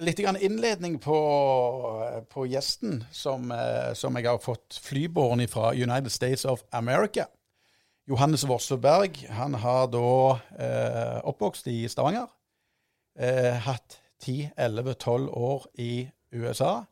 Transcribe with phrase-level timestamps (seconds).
[0.00, 1.18] litt grann innledning på,
[2.28, 7.26] på gjesten som, eh, som jeg har fått flybåren fra United States of America.
[8.08, 12.26] Johannes Vosseberg han har da eh, oppvokst i Stavanger.
[13.18, 16.84] Eh, hatt 10-11-12 år i USA.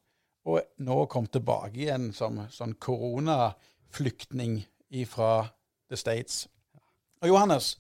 [0.49, 4.63] Og nå kom tilbake igjen som sånn koronaflyktning
[5.09, 5.49] fra
[5.91, 6.47] The States.
[7.23, 7.77] Og Johannes,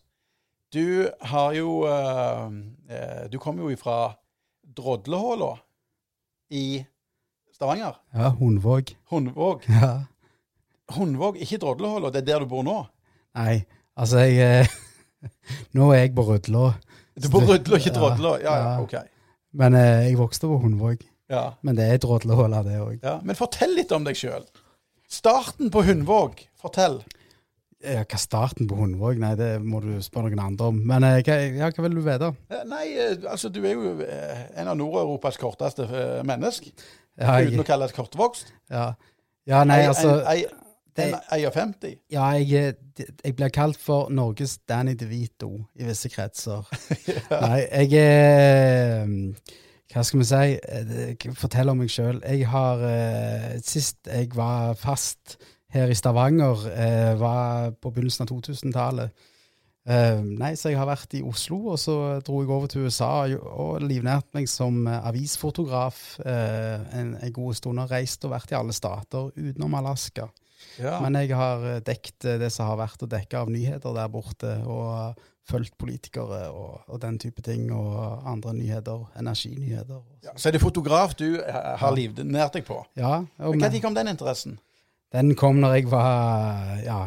[0.73, 2.49] du har jo eh,
[2.89, 4.18] eh Du kommer jo ifra
[4.79, 5.51] Drodlehåla
[6.55, 6.85] i
[7.55, 7.97] Stavanger.
[8.15, 8.95] Ja, Hundvåg.
[9.11, 9.67] Hundvåg.
[9.69, 9.91] Ja.
[10.95, 12.11] Hundvåg, ikke Drodlehåla.
[12.15, 12.79] Det er der du bor nå?
[13.39, 13.61] Nei,
[13.99, 14.77] altså jeg eh,
[15.77, 16.65] Nå er jeg på Rødlå.
[17.19, 18.37] Du bor på Rødlå, ikke Drodlå?
[18.45, 18.81] Ja, ja, Ja.
[18.87, 18.95] ok.
[19.59, 21.03] Men eh, jeg vokste på Hundvåg.
[21.29, 22.99] Ja, Men det er Drodlehåla, det òg.
[23.03, 23.19] ja.
[23.23, 24.47] Men fortell litt om deg sjøl.
[25.13, 26.39] Starten på Hundvåg.
[26.57, 27.03] Fortell.
[27.79, 29.21] Ja, hva starten på Hundvåg?
[29.23, 30.79] Nei, det må du spørre noen andre om.
[30.91, 32.33] Men eh, hva, ja, hva vil du vite?
[32.51, 35.87] Eh, Nei, eh, altså du er jo en av Nord-Europas korteste
[36.27, 36.67] mennesk.
[37.19, 38.51] Ja, Uten jeg, å kalles kortvokst.
[38.71, 38.93] ja.
[39.47, 41.95] ja, nei, altså en, en, 50.
[42.11, 46.67] Ja, jeg, jeg blir kalt for Norges Danny DeVito i visse kretser.
[47.47, 49.07] Nei, jeg er
[49.93, 51.31] Hva skal vi si?
[51.39, 52.19] Fortell om meg sjøl.
[52.27, 52.83] Jeg har
[53.63, 55.39] Sist jeg var fast
[55.75, 59.27] her i Stavanger, eh, var på begynnelsen av 2000-tallet.
[59.89, 63.25] Eh, nei, så jeg har vært i Oslo, og så dro jeg over til USA
[63.39, 67.81] og, livnært meg som eh, avisfotograf eh, en, en god stund.
[67.81, 70.29] Og reist og vært i alle stater utenom Alaska.
[70.77, 70.99] Ja.
[71.01, 74.13] Men jeg har eh, dekket eh, det som har vært å dekke av nyheter der
[74.13, 80.03] borte, og fulgt politikere og, og den type ting, og andre nyheter, energinyheter.
[80.27, 82.83] Ja, så er det fotograf du har livnært deg på.
[83.01, 84.59] Ja, og men, Når kom den interessen?
[85.15, 87.01] Den kom når jeg var ja,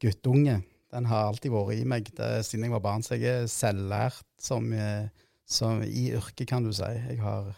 [0.00, 0.62] guttunge.
[0.88, 4.24] Den har alltid vært i meg det, siden jeg var barn, så jeg er selvlært
[4.40, 5.10] som, eh,
[5.44, 6.88] som i yrket, kan du si.
[6.88, 7.50] Jeg har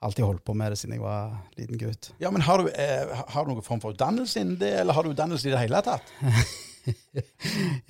[0.00, 2.12] alltid holdt på med det siden jeg var liten gutt.
[2.22, 5.04] Ja, men Har du, eh, har du noen form for utdannelse innen det, eller har
[5.04, 6.08] du utdannelse i det hele tatt?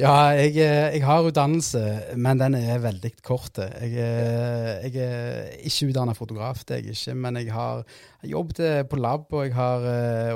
[0.00, 1.80] Ja, jeg, eh, jeg har utdannelse,
[2.16, 3.58] men den er veldig kort.
[3.60, 7.82] Jeg, er- jeg er ikke utdanna fotograf, det er jeg ikke, men jeg har
[8.24, 9.84] jobbet eh, på lab, og jeg har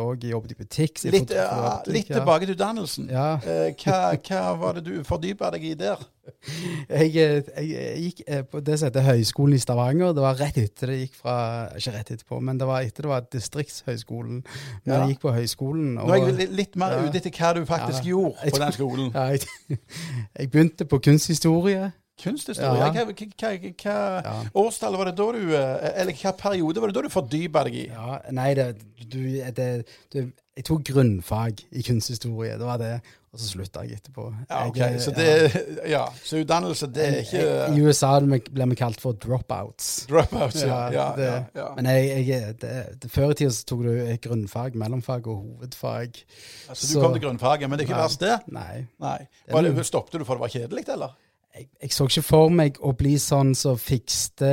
[0.03, 1.05] òg jobbet i butikk.
[1.05, 3.09] jeg Litt, eh, litt tilbake til utdannelsen.
[3.13, 6.05] Ja, Eh, hva, hva var det du fordypa deg i der?
[6.89, 10.15] jeg, jeg, jeg gikk eh, på det som heter Høgskolen i Stavanger.
[10.17, 11.35] Det var rett etter det gikk fra
[11.77, 14.39] Ikke rett etterpå, men det var etter det var Distriktshøgskolen.
[14.85, 15.01] Men Ja.
[15.05, 15.91] jeg gikk på høyskolen.
[15.99, 17.03] Nå er jeg litt mer Ja.
[17.09, 18.11] ute etter hva du faktisk Ja.
[18.15, 19.13] gjorde på den tror- skolen.
[19.15, 19.77] ja,
[20.39, 21.91] jeg, begynte på kunsthistorie.
[22.23, 22.79] Kunsthistorie.
[22.79, 22.93] Ja.
[22.95, 27.03] Hva, hva, hva, årstall var det da du eh, Eller hva periode var det da
[27.03, 27.85] du fordypa deg i?
[27.91, 28.69] Ja, nei, det,
[29.03, 29.19] du,
[29.57, 29.69] det,
[30.15, 30.21] du,
[30.55, 32.93] jeg tok grunnfag i kunsthistorie, det var det.
[33.35, 34.29] Og så slutta jeg etterpå.
[34.47, 39.03] Ja, ok, Jeg, Så det Ja, så utdannelse, det er I USA blir vi kalt
[39.03, 40.07] for dropouts.
[40.11, 40.79] dropouts, ja.
[40.95, 41.65] ja, det.
[41.75, 43.91] Men jeg, jeg, det, før i tida så tok du
[44.29, 46.23] grunnfag, mellomfag og hovedfag.
[46.69, 48.39] Altså, du kom til grunnfaget, men det er ikke verst, det?
[48.55, 48.87] Nei.
[49.03, 49.19] Nei.
[49.51, 51.19] Var det, stoppet du for det var kjedelig, eller?
[51.55, 54.49] Jeg, jeg så ikke for meg å bli sånn som fikste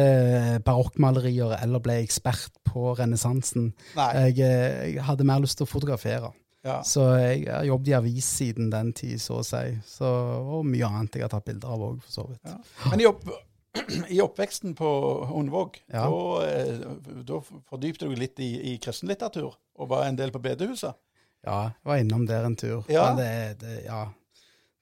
[0.66, 3.72] barokkmalerier eller ble ekspert på renessansen.
[3.98, 6.30] Jeg, eh, jeg hadde mer lyst til å fotografere.
[6.63, 6.79] Ja.
[6.85, 9.63] Så jeg har jobbet i avis siden den tid, så å si.
[9.88, 12.41] Så, og mye annet jeg har tatt bilder av òg, for så vidt.
[12.45, 12.57] Ja.
[12.91, 13.23] Men i, opp,
[14.16, 14.91] i oppveksten på
[15.31, 16.05] Hundvåg, Ja.
[16.05, 20.94] da, eh, da fordypte du litt i, i kristenlitteratur, og var en del på bedehuset?
[21.41, 22.83] Ja, jeg var innom der en tur.
[22.94, 23.07] Ja.
[23.17, 23.31] Det,
[23.63, 24.03] det, ja.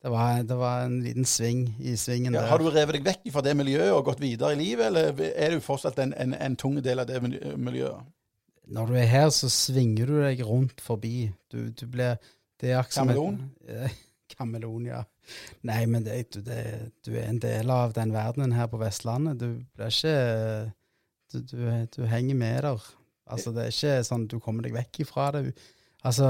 [0.03, 2.45] Det var, det var en liten sving i svingen der.
[2.47, 5.55] har du revet deg vekk fra det miljøet og gått videre i livet, eller er
[5.55, 7.19] du fortsatt en, en, en tung del av det
[7.59, 8.03] miljøet?
[8.69, 11.29] Når du er her, så svinger du deg rundt forbi.
[11.51, 12.19] Du, du blir
[12.59, 13.39] det er Kameleon?
[14.35, 15.03] Kameleon, ja.
[15.65, 19.39] Nei, men det, du, det, du er en del av den verdenen her på Vestlandet.
[19.39, 20.73] Du blir ikke
[21.29, 21.57] Du, du,
[21.95, 22.85] du henger med der.
[23.29, 25.51] Altså, det er ikke sånn du kommer deg vekk ifra det.
[26.01, 26.25] Altså,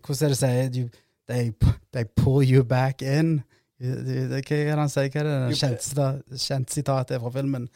[0.00, 0.84] hvordan er det å si
[1.28, 1.52] they,
[1.92, 3.42] they pull you back in.
[3.82, 5.10] Hva er det han sier?
[5.12, 7.66] Hva er det kjente sitatet fra filmen?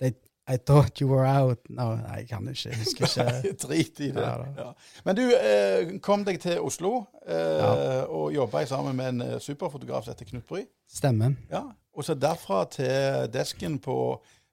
[0.00, 0.14] They,
[0.48, 1.58] I thought you were out.
[1.68, 2.68] No, nei, jeg kan ikke.
[2.68, 3.06] Jeg husker
[3.42, 3.52] ikke.
[3.66, 4.22] Drit i det.
[4.22, 4.44] Ja.
[4.56, 4.68] Ja.
[5.04, 8.04] Men du eh, kom deg til Oslo eh, Ja.
[8.04, 10.62] og jobba sammen med en eh, superfotograf som heter Knut Bry.
[10.92, 11.34] Stemmer.
[11.50, 11.64] Ja.
[11.96, 13.96] Og så derfra til desken på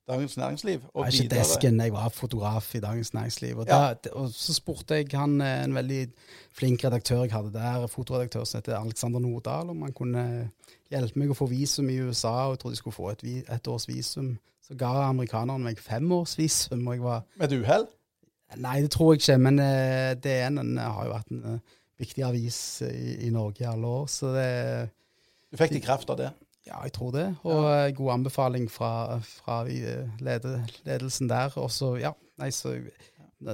[0.07, 0.81] Dagens Næringsliv.
[0.93, 3.57] Og Jeg ikke desken, jeg var fotograf i Dagens Næringsliv.
[3.57, 3.93] Og, Ja.
[3.93, 6.07] da, og så spurte jeg han, eh, en veldig
[6.51, 10.51] flink redaktør jeg hadde der, fotoredaktør som heter Alexander Nordahl, om han kunne
[10.91, 12.47] hjelpe meg å få visum i USA.
[12.47, 14.37] Og jeg trodde jeg skulle få et, et års visum.
[14.67, 16.87] Så ga amerikaneren meg fem års visum.
[16.87, 17.87] Og jeg var Med et uhell?
[18.57, 21.59] Nei, det tror jeg ikke, men uh, DN den har jo vært en uh,
[21.99, 24.05] viktig avis i, i Norge i alle år.
[24.07, 24.89] Så det
[25.51, 26.29] Du fikk det i kraft av det?
[26.67, 27.25] Ja, jeg tror det.
[27.43, 27.89] Og ja.
[27.91, 31.51] god anbefaling fra, fra eh, ledelsen der.
[31.59, 32.75] Og så, ja, nei, så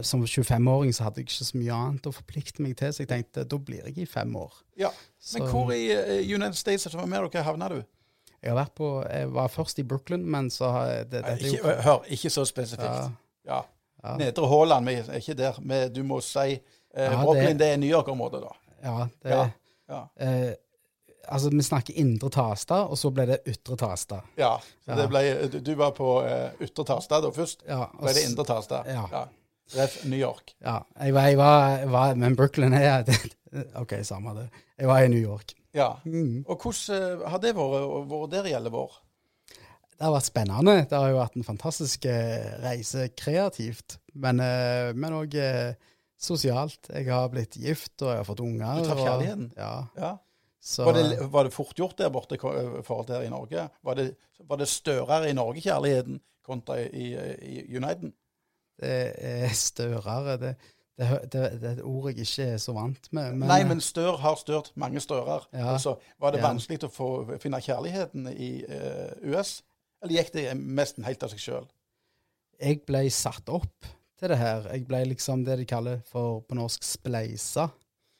[0.05, 3.09] som 25-åring så hadde jeg ikke så mye annet å forplikte meg til, så jeg
[3.09, 4.53] tenkte da blir jeg i fem år.
[4.77, 7.79] Ja, Så- Men hvor i eh, United States of America havna du?
[8.41, 10.69] Jeg, har vært på, jeg var først i Brooklyn, men så
[11.09, 12.83] det, dette er Ikke, hør, ikke så spesifikt.
[12.85, 13.09] ja,
[13.45, 13.61] Ja.
[14.03, 15.57] ja, Nedre Haaland, er ikke der.
[15.61, 16.39] men du må si
[16.93, 18.53] eh, Brooklyn, det- det er New York-området, da.
[18.83, 19.49] ja, det, Ja.
[19.89, 20.03] Ja.
[20.19, 20.53] Eh,
[21.27, 24.21] altså, vi snakker indre Tasta, og så ble det ytre Tasta.
[24.37, 24.55] ja.
[24.85, 24.95] Så Ja.
[24.95, 27.61] Det ble, du, var på uh, Ytre Tasta da først.
[27.67, 28.83] Ja, og ble det Indre Tasta.
[28.87, 29.25] Ja.
[29.75, 30.55] Ref New York.
[30.65, 33.03] Ja, jeg var, jeg var, var Men Brooklyn er
[33.81, 34.47] OK, samme det.
[34.79, 35.53] Jeg var i New York.
[35.73, 35.91] Ja.
[36.05, 36.43] Mm.
[36.47, 38.95] Og hvordan eh, har det vært, vært der i alle år?
[39.99, 40.75] Det har vært spennende.
[40.89, 45.37] Det har jo vært en fantastisk eh, reise kreativt, men òg
[46.19, 46.89] sosialt.
[46.89, 48.81] Jeg har blitt gift, og jeg har fått unger.
[48.81, 49.51] Du traff og- kjærligheten?
[49.57, 49.73] Ja.
[49.97, 50.11] Ja.
[50.61, 52.39] Så, Var det, var det fort gjort der borte i
[52.83, 53.69] forhold til her i Norge?
[53.83, 54.09] Var det,
[54.47, 58.11] var det større i Norge, kjærligheten, kontra i, i United?
[58.79, 60.37] det er størere.
[60.39, 60.51] Det,
[61.31, 63.33] det, er et ord jeg ikke er så vant med.
[63.35, 65.47] Men, Nei, men stør har størt mange stører.
[65.53, 65.73] Ja.
[65.73, 66.47] Altså, var det Ja.
[66.47, 67.09] vanskelig å få,
[67.39, 69.61] finne kjærligheten i eh, US?
[70.03, 71.67] Eller gikk det nesten helt av seg sjøl?
[72.59, 73.87] jeg ble satt opp
[74.19, 74.65] til det her.
[74.73, 77.69] Jeg ble liksom det de kaller for på norsk spleisa.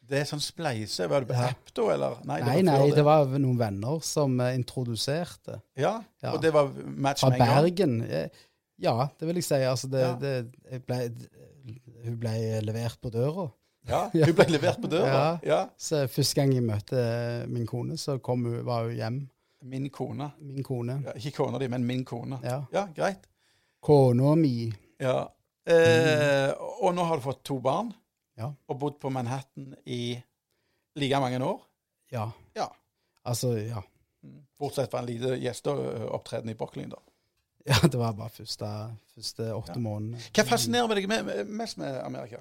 [0.10, 1.06] Det er sånn spleise.
[1.10, 1.50] Var det på Ja.
[1.54, 2.16] app da, eller?
[2.26, 5.60] Nei, var nei, det var noen venner som uh, introduserte.
[5.78, 6.34] Ja, Ja.
[6.34, 7.64] og det var match Fra med en gang?
[7.64, 8.02] Bergen.
[8.10, 8.30] Eh,
[8.82, 9.56] Ja, det vil jeg si.
[9.68, 11.00] Altså, det, det, ble,
[12.06, 13.50] hun ble levert på døra.
[13.90, 15.40] Ja, Hun ble levert på døra?
[15.44, 15.66] Ja.
[15.78, 17.02] Så første gang jeg møtte
[17.52, 19.20] min kone, så kom hun, var hun hjem.
[19.68, 20.32] Min kone.
[20.40, 21.02] Min kone.
[21.18, 22.40] Ikke kona di, men min kone.
[22.44, 22.62] Ja.
[22.72, 23.28] Ja, greit.
[23.84, 24.72] Kona mi.
[25.00, 25.28] Ja.
[25.70, 26.52] Eh,
[26.82, 27.92] og nå har du fått to barn,
[28.40, 28.52] Ja.
[28.72, 30.16] og bodd på Manhattan i
[30.96, 31.60] like mange år.
[32.12, 32.30] Ja.
[32.56, 32.70] Ja.
[33.28, 33.82] Altså, ja.
[34.60, 37.02] Bortsett fra en liten gjesteopptreden i Brooklyn, da.
[37.68, 38.66] Ja, det var bare første,
[39.14, 39.80] første åtte Ja.
[39.84, 40.18] månedene.
[40.34, 42.40] Hva fascinerer deg med, mest med Amerika?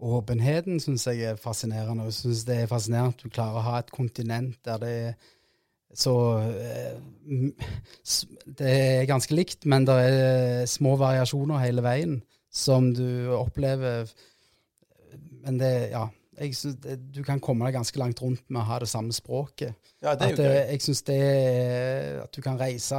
[0.00, 2.06] Åpenheten syns jeg er fascinerende.
[2.06, 4.92] og Jeg syns det er fascinerende at du klarer å ha et kontinent der det
[5.10, 5.14] er
[5.92, 7.00] så eh,
[8.46, 12.20] Det er ganske likt, men det er små variasjoner hele veien
[12.50, 14.06] som du opplever.
[15.44, 16.08] Men det Ja.
[16.40, 19.74] Det, du kan komme deg ganske langt rundt med å ha det samme språket.
[20.00, 21.18] Ja, det At, eh, jeg syns det
[22.22, 22.96] At du kan reise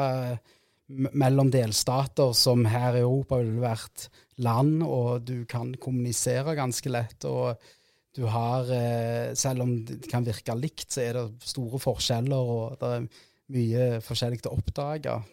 [0.92, 4.10] mellom delstater som her i Europa ville vært
[4.44, 7.26] land, og du kan kommunisere ganske lett.
[7.26, 7.58] og
[8.14, 12.80] du har, eh, Selv om det kan virke likt, så er det store forskjeller, og
[12.80, 13.08] det er
[13.52, 15.24] mye forskjellig å oppdage.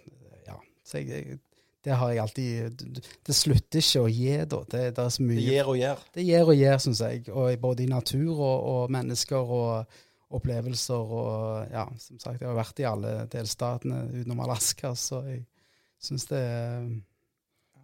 [0.47, 1.41] Ja, så jeg, jeg,
[1.89, 2.83] det har jeg alltid
[3.25, 4.61] Det, slutter ikke å gi, da.
[4.69, 6.05] Det, det er så mye Det gir og gjør.
[6.15, 7.25] det gir og gir, syns jeg.
[7.33, 10.01] Og både i natur og, og mennesker og
[10.37, 11.15] opplevelser.
[11.21, 15.47] Og ja, som sagt, jeg har vært i alle delstatene utenom Alaska, så jeg
[16.05, 16.45] syns det,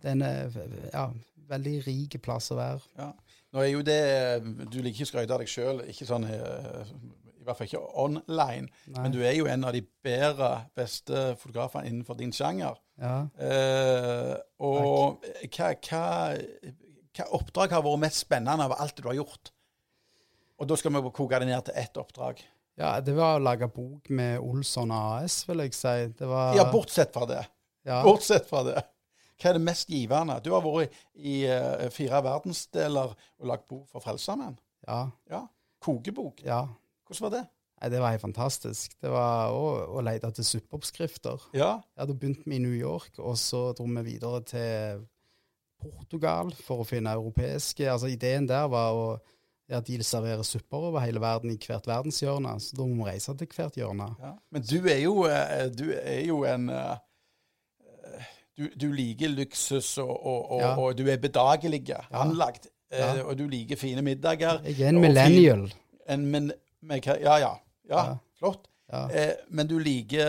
[0.03, 1.09] det er en ja,
[1.51, 2.85] veldig rik plass å være.
[3.01, 3.11] Ja.
[3.55, 4.01] Nå er jo det
[4.67, 6.95] Du liker ikke å skryte av deg sjøl, ikke sånn eh,
[7.45, 8.71] i hvert fall ikke online.
[8.89, 9.03] Nei.
[9.05, 12.79] Men du er jo en av de bedre, beste fotografene innenfor din sjanger.
[13.01, 13.19] Ja.
[13.37, 14.33] Eh,
[14.65, 16.05] og hva, hva,
[17.15, 19.53] hva oppdrag har vært mest spennende av alt du har gjort?
[20.63, 22.41] Og da skal vi koke det ned til ett oppdrag.
[22.79, 25.95] ja, det var å lage bok med Olsson AS, vil jeg si.
[26.19, 27.43] Det var Ja, bortsett fra det.
[27.87, 28.81] ja, Bortsett fra det.
[29.43, 30.37] Hva er det mest givende?
[30.43, 34.57] Du har vært i eh, fire verdensdeler og lagd bok for Frelsesarmeen.
[34.87, 35.43] ja, Ja.
[35.85, 36.41] Kokebok.
[36.47, 36.63] ja.
[37.07, 37.45] Hvordan var det?
[37.83, 38.95] Nei, det var helt fantastisk.
[39.03, 39.65] Det var å,
[39.99, 41.43] å lete etter suppeoppskrifter.
[41.53, 41.73] Ja.
[41.97, 45.03] Jeg hadde begynt med i New York, og så dro vi videre til
[45.85, 49.07] Portugal for å finne europeiske Altså Ideen der var å,
[49.69, 52.55] at de serverer supper over hele verden i hvert verdenshjørne.
[52.63, 54.07] Så da må vi reise til hvert hjørne.
[54.23, 54.33] Ja.
[54.55, 56.97] Men du er jo, eh, du er jo en eh,
[58.57, 60.75] du, du liker luksus, og, og, og, Ja.
[60.79, 61.83] og du er bedagelig
[62.15, 62.69] anlagt.
[62.91, 63.25] eh, Ja.
[63.25, 64.61] Og du liker fine middager.
[64.65, 65.67] Jeg er en millennial.
[65.69, 66.53] fin- En, men,
[66.85, 67.53] med, ja, ja,
[67.91, 68.05] ja.
[68.39, 68.69] Flott.
[68.93, 69.07] Ja.
[69.11, 70.29] Eh, men du liker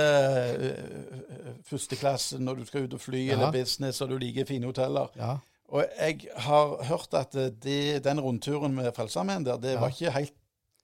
[0.56, 3.34] uh, førsteklasse når du skal ut og fly, Ja.
[3.36, 5.12] eller business, og du liker fine hoteller.
[5.20, 5.36] ja.
[5.76, 7.34] Og jeg har hørt at
[7.64, 10.34] de, den rundturen med Frelsesarmeen der, det var ikke helt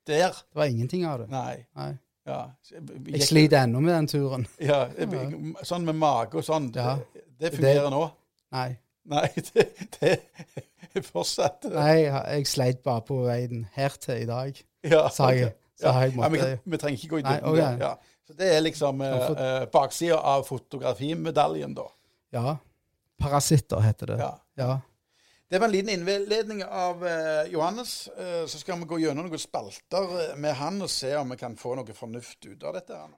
[0.09, 0.31] der.
[0.33, 1.27] Det var ingenting av det.
[1.29, 1.65] Nei.
[1.77, 1.91] Nei.
[2.27, 2.39] Ja.
[3.07, 4.47] Jeg sliter ennå med den turen.
[4.59, 4.87] Ja,
[5.69, 6.95] Sånn med mage og sånn, Ja.
[7.13, 8.01] det, det fungerer nå?
[8.57, 8.71] Nei.
[9.13, 9.67] Nei, det,
[9.99, 10.11] det
[10.95, 14.59] er fortsatt Nei, jeg, jeg sleit bare på veien her til i dag.
[14.83, 15.53] Ja, Sa jeg.
[15.53, 15.60] ok.
[15.81, 17.49] Ja, måtte, ja vi, vi, trenger ikke gå i dybden.
[17.53, 17.79] Okay.
[17.81, 17.95] Ja.
[18.27, 21.87] Så det er liksom eh, eh, baksida av fotografimedaljen, da.
[22.31, 22.57] Ja.
[23.21, 24.17] Parasitter heter det.
[24.21, 24.31] Ja.
[24.55, 24.79] ja.
[25.51, 28.07] Det var en liten innledning av eh, Johannes.
[28.07, 31.37] Eh, så skal vi gå gjennom noen spalter eh, med han og se om vi
[31.41, 32.95] kan få noe fornuft ut av dette.
[32.95, 33.11] her.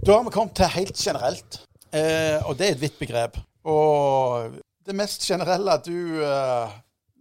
[0.00, 3.40] Da har vi kommet til helt generelt, eh, og det er et vidt begrep.
[3.64, 6.70] Og det mest generelle du uh,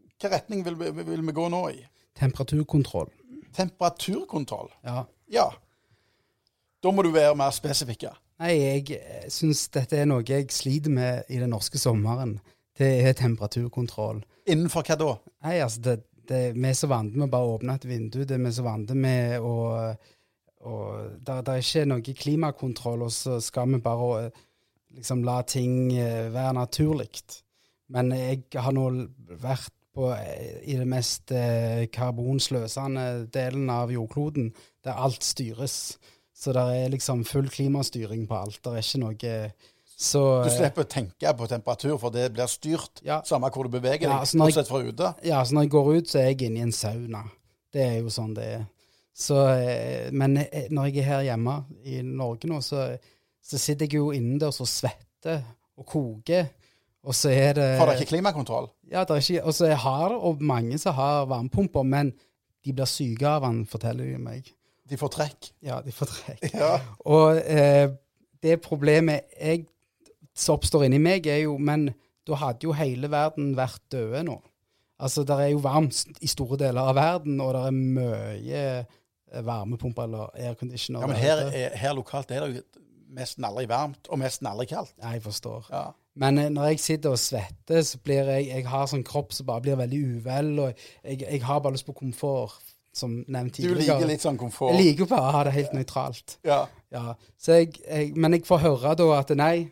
[0.10, 1.84] Hvilken retning vil, vi- vil vi gå nå i?
[2.20, 3.08] Temperaturkontroll.
[3.56, 4.68] Temperaturkontroll.
[4.84, 5.06] Ja.
[5.32, 5.46] Ja.
[6.84, 8.10] Da må du være mer spesifikk.
[8.40, 9.00] Nei, jeg
[9.32, 12.38] syns dette er noe jeg sliter med i den norske sommeren.
[12.80, 14.22] Det er temperaturkontroll.
[14.48, 15.10] Innenfor hva da?
[15.48, 15.96] Nei, altså, det,
[16.28, 18.22] det, vi er så vant med å bare åpne et vindu.
[18.24, 19.58] Det er vi så vant med å
[20.60, 24.26] det, er ikke noe klimakontroll, og så skal vi bare
[24.98, 27.08] liksom la ting eh, være naturlig.
[27.90, 28.86] Men jeg har nå
[29.42, 34.52] vært på, eh, i det mest eh, karbonsløsende delen av jordkloden,
[34.86, 35.98] der alt styres.
[36.40, 38.62] Så det er liksom full klimastyring på alt.
[38.64, 39.34] Det er ikke noe
[40.00, 43.18] så Du slipper å tenke på temperatur, for det blir styrt Ja.
[43.28, 45.16] samme hvor du beveger Ja, deg, altså når jeg- fra ute.
[45.26, 47.24] Ja, så når jeg går ut, så er jeg inne i en sauna.
[47.74, 48.66] Det er jo sånn det er.
[49.14, 52.98] Så, eh, men eh, når jeg er her hjemme i Norge nå, så,
[53.44, 55.44] så sitter jeg jo innendørs og svetter
[55.78, 56.48] og koker.
[57.10, 58.70] Og så er det For det er ikke klimakontroll.
[58.92, 62.12] Ja, det er ikke, og så er har og mange som har varmepumper, men
[62.66, 64.52] de blir syke av den, forteller de meg.
[64.90, 65.50] De får trekk.
[65.66, 66.46] Ja, de får trekk.
[66.62, 66.76] Ja.
[67.10, 67.90] Og eh,
[68.44, 69.66] det problemet jeg,
[70.38, 71.90] som oppstår inni meg, er jo Men
[72.28, 74.38] da hadde jo hele verden vært døde nå.
[75.00, 79.42] Altså, det er jo varmt i store deler av verden, og det er mye eh,
[79.48, 81.02] varmepumper eller airconditioner.
[81.02, 82.86] ja, men her, er, her lokalt er det jo
[83.18, 84.94] nesten aldri varmt, og nesten aldri kaldt.
[85.00, 85.72] Ja, jeg forstår.
[85.72, 85.88] Ja.
[86.16, 89.46] Men eh, når jeg sitter og svetter, så blir jeg Jeg har sånn kropp som
[89.50, 92.58] bare blir veldig uvel, og jeg, jeg har bare lyst på komfort,
[92.96, 93.80] som nevnt tidligere.
[93.80, 94.74] Du liker litt sånn komfort.
[94.74, 96.40] Jeg liker bare å ha det helt nøytralt.
[96.48, 96.64] Ja.
[96.92, 99.70] Ja, så jeg, jeg, men jeg får høre da at nei,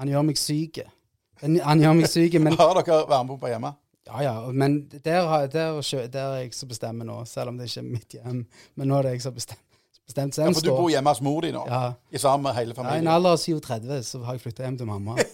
[0.00, 0.82] han gjør meg syk.
[1.42, 3.76] Han, han gjør meg syk, men Har dere varmepumpe hjemme?
[4.02, 7.68] ja, ja, men der, der, der, der er jeg som bestemmer nå, selv om det
[7.70, 8.40] ikke er mitt hjem.
[8.74, 9.71] Men nå er det jeg som bestemmer.
[10.12, 11.64] Bestemt så Ja, for du bor hjemme hos mor di nå?
[11.68, 14.66] Ja, I sammen med hele ja, I en alder av 37 så har jeg flytta
[14.68, 15.16] hjem til mamma.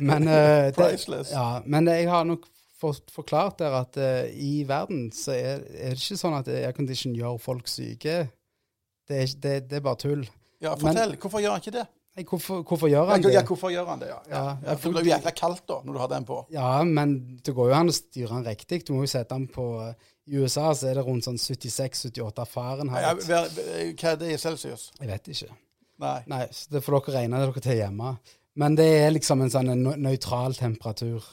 [0.00, 0.86] Men, uh, det,
[1.28, 2.46] ja, men jeg har nok
[2.80, 7.12] fått forklart der at uh, i verden så er, er det ikke sånn at aircondition
[7.16, 8.22] gjør folk syke.
[9.08, 10.24] Det er, det, det er bare tull.
[10.62, 11.16] Ja, fortell.
[11.20, 11.84] Hvorfor gjør han ikke det?
[12.12, 13.30] Nei, hvorfor, hvorfor gjør han det?
[13.32, 14.10] ja, hvorfor gjør han det?
[14.10, 14.40] Ja, ja.
[14.66, 16.40] Ja, for det blir jo jækla kaldt da, når du har den på.
[16.52, 18.82] Ja, men det går jo an å styre den riktig.
[18.84, 19.64] Du må jo sette den på
[20.28, 23.24] I USA så er det rundt sånn 76-78 Ja, Fahrenheit.
[23.24, 24.90] Ja, hva er det i celsius?
[25.00, 25.56] Jeg vet ikke.
[26.02, 26.18] Nei.
[26.28, 28.12] Nei, så det får dere regne dere til hjemme.
[28.60, 29.72] Men det er liksom en sånn
[30.04, 31.24] nøytral temperatur.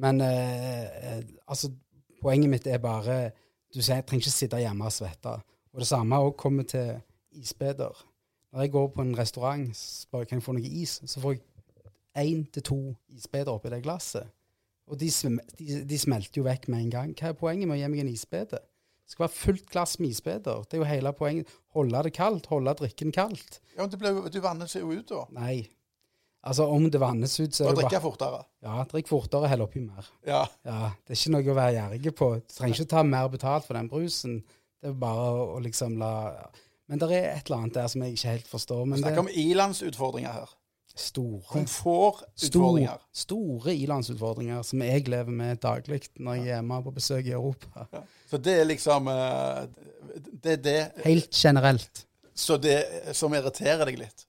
[0.00, 1.74] Men eh, eh, altså,
[2.22, 3.18] poenget mitt er bare
[3.74, 5.36] Du trenger ikke sitte hjemme og svette.
[5.76, 6.94] Og det samme òg kommer til
[7.36, 7.92] isbeder.
[8.56, 11.42] Når jeg går på en restaurant jeg, kan jeg få noe is, så får jeg
[12.22, 12.78] én til to
[13.12, 14.30] isbeder oppi det glasset.
[14.88, 15.10] Og de,
[15.58, 17.12] de, de smelter jo vekk med en gang.
[17.18, 18.62] Hva er poenget med å gi meg en isbede?
[18.62, 20.64] Det skal være fullt glass med isbeder.
[20.64, 21.50] Det er jo hele poenget.
[21.76, 23.60] Holde det kaldt, holde drikken kaldt.
[23.74, 25.26] Ja, men det ble, du vanner seg jo ut da.
[25.36, 25.58] Nei.
[26.46, 28.40] Altså, om det vannes ut, så er det drikke drikk fortere.
[28.64, 30.08] Ja, drikk fortere, hell oppi mer.
[30.24, 30.44] Ja.
[30.64, 32.30] Ja, Det er ikke noe å være gjerrig på.
[32.40, 34.38] Du trenger ikke ta mer betalt for den brusen.
[34.80, 36.12] Det er bare å liksom la
[36.88, 38.84] Men det er et eller annet der som jeg ikke helt forstår.
[38.84, 40.42] Vi Men det snakker om ilandsutfordringer her.
[40.42, 40.54] er
[40.96, 42.98] store, store, Komfortutfordringer.
[43.12, 47.86] store ilandsutfordringer som jeg lever med daglig når jeg er hjemme på besøk i Europa.
[47.92, 48.00] Ja.
[48.30, 49.66] Så det er liksom eh,
[50.42, 52.06] Det er det Helt generelt.
[52.34, 52.78] så det
[53.16, 54.26] som irriterer deg litt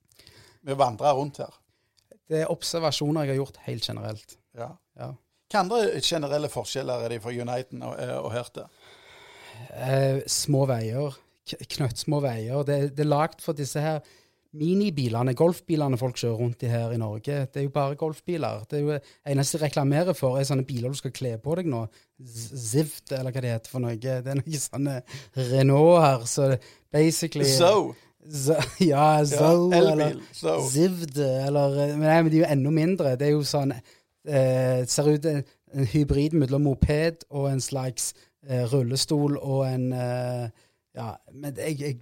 [0.64, 1.54] med å vandre rundt her.
[2.28, 4.38] Det er observasjoner jeg har gjort helt generelt.
[4.58, 4.72] Ja.
[5.00, 5.14] Ja.
[5.48, 8.66] Hvilke andre generelle forskjeller er det fra Uniten og, eh, og her til?
[9.72, 11.16] Eh, små veier,
[11.56, 12.64] knøttsmå veier.
[12.68, 14.02] Det, det er lagd for disse her
[14.58, 17.40] minibilene, golfbilene folk kjører rundt i her i Norge.
[17.52, 18.64] Det er jo bare golfbiler.
[18.70, 21.70] Det er jo eneste de reklamerer for, er sånne biler du skal kle på deg
[21.72, 21.84] nå.
[22.24, 23.98] Zivt, eller hva det heter for noe.
[24.00, 25.00] Det er noen sånne
[25.52, 26.52] Renault her, så
[26.94, 27.94] basically So.
[28.28, 30.18] Z ja, Ja, eller.
[30.36, 30.58] So.
[30.68, 33.16] Zivd, eller men Nei, men de er jo enda mindre.
[33.20, 38.12] Det er jo sånn eh, Ser ut en, en hybrid mellom moped og en slags
[38.48, 40.66] eh, rullestol og en eh,
[40.98, 42.00] Ja, men jeg, jeg,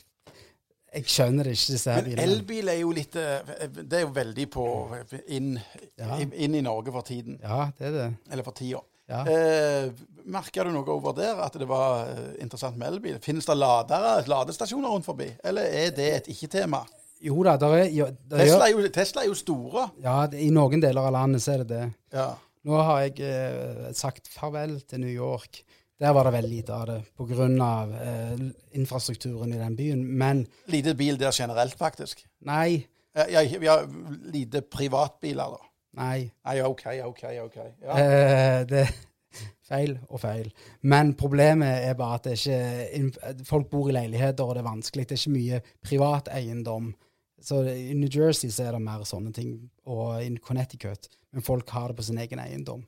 [0.96, 2.26] jeg skjønner ikke, disse her Men bilene.
[2.32, 4.66] elbil er jo litt eh, Det er jo veldig på
[5.36, 5.54] inn,
[6.00, 6.18] Ja.
[6.24, 7.36] inn i Norge for tiden.
[7.44, 8.06] Ja, det er det.
[8.32, 8.80] Eller for tida.
[9.12, 9.20] Ja.
[9.30, 9.90] Eh,
[10.26, 13.20] Merker du noe over der, at det var eh, interessant med elbil?
[13.22, 16.80] Finnes det ladere, ladestasjoner rundt forbi, eller er det et ikke-tema?
[17.22, 19.86] Jo da, der er, jo, der Tesla, er jo, Tesla er jo store.
[20.04, 21.84] ja, det- i noen deler av landet så er det det.
[22.18, 22.32] Ja.
[22.66, 25.62] Nå har jeg eh, sagt farvel til New York.
[26.00, 27.72] Der var det veldig lite av det pga.
[28.04, 28.40] Eh,
[28.76, 30.04] infrastrukturen i den byen.
[30.18, 32.26] Men Lite bil der generelt, faktisk.
[32.42, 32.86] nei,
[33.16, 33.88] ja, vi har
[34.32, 35.70] lite privatbiler, da.
[35.96, 36.32] nei.
[36.46, 37.56] Nei, OK, OK, OK.
[37.82, 37.96] Ja.
[38.00, 38.88] Eh, det,
[39.66, 40.52] feil og feil.
[40.82, 44.70] Men problemet er bare at det er ikke folk bor i leiligheter, og det er
[44.70, 45.08] vanskelig.
[45.10, 46.92] Det er ikke mye privat eiendom.
[47.42, 51.08] Så I New Jersey så er det mer sånne ting, og i Connecticut.
[51.32, 52.84] Men folk har det på sin egen eiendom.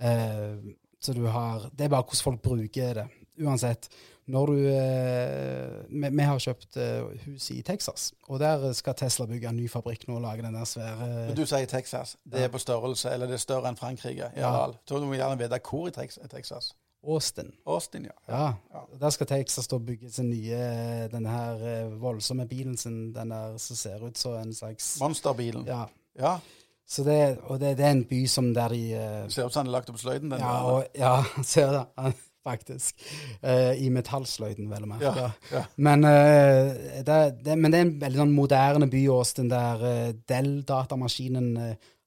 [0.00, 0.56] Eh,
[1.02, 3.08] så du har Det er bare hvordan folk bruker det.
[3.44, 3.90] Uansett.
[4.26, 9.26] Når du eh, vi, vi, har kjøpt eh, hus i Texas, og der skal Tesla
[9.30, 12.16] bygge en ny fabrikk nå og lage den der svære Du sier Texas.
[12.24, 14.32] Det er på størrelse, eller det er større enn Frankrike?
[14.34, 14.50] Ja.
[14.88, 16.72] Så du må gjerne vite hvor i Texas.
[17.06, 17.52] Austin.
[17.66, 18.16] Austin, ja.
[18.26, 18.46] ja.
[18.74, 18.82] ja.
[19.00, 23.54] Der skal Texas da bygge sin nye den her eh, voldsomme bilen sin, den der
[23.62, 25.66] som ser ut som en slags Monsterbilen.
[25.70, 25.84] Ja.
[26.18, 26.38] ja.
[26.86, 29.64] Så det, og det, det, er en by som der de uh, Ser ut som
[29.64, 30.30] han er lagt opp sløyden?
[30.30, 32.12] Den ja, og, ja, ser det
[32.46, 33.02] faktisk.
[33.42, 35.10] Uh, I metallsløyden, vel å merke.
[35.10, 35.64] Ja, ja.
[35.82, 40.14] Men, uh, det, det, men, det, er en veldig sånn moderne by, Austin, der uh,
[40.30, 41.52] Dell-datamaskinen,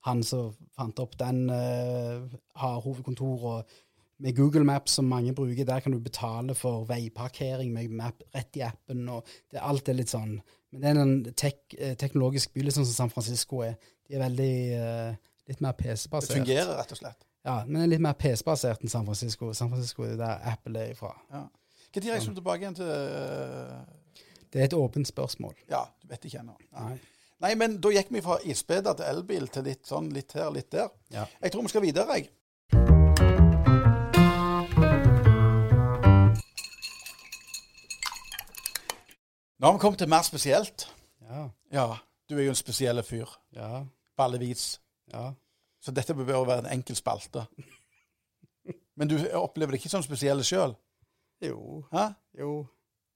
[0.07, 3.41] han som fant opp den, har hovedkontor.
[3.51, 3.79] og
[4.23, 8.55] med Google Maps, som mange bruker, der kan du betale for veiparkering med map rett
[8.55, 9.03] i appen.
[9.11, 10.37] og det, Alt er litt sånn.
[10.71, 11.59] Men det er en tek,
[11.99, 13.75] teknologisk by, liksom som San Francisco er.
[14.09, 14.53] De er veldig
[15.49, 16.31] litt mer PC-basert.
[16.33, 17.25] Det fungerer, rett og slett.
[17.45, 19.51] Ja, men litt mer PC-basert enn San Francisco.
[19.53, 21.13] San Francisco er der Apple er ifra.
[21.29, 21.45] Ja.
[21.95, 23.77] Når reiser du tilbake igjen til uh...
[24.49, 25.53] Det er et åpent spørsmål.
[25.69, 26.57] Ja, du vet ikke ennå.
[26.73, 26.97] Nei.
[27.39, 30.71] Nei, men da gikk vi fra isbeder til elbil til litt sånn litt her, litt
[30.73, 30.89] der.
[31.13, 31.27] Ja.
[31.39, 32.31] Jeg tror vi skal videre, jeg.
[39.59, 40.89] Nå har vi kommet til mer spesielt.
[41.29, 41.45] Ja.
[41.71, 41.87] ja.
[42.29, 43.31] Du er jo en spesiell fyr.
[43.55, 43.85] Ja.
[44.19, 44.73] Ballevis.
[45.13, 45.29] Ja.
[45.79, 47.45] Så dette bør være en enkel spalte.
[48.99, 50.75] Men du opplever det ikke som spesielle sjøl?
[51.41, 51.85] Jo.
[51.93, 52.09] Hæ?
[52.39, 52.65] Jo.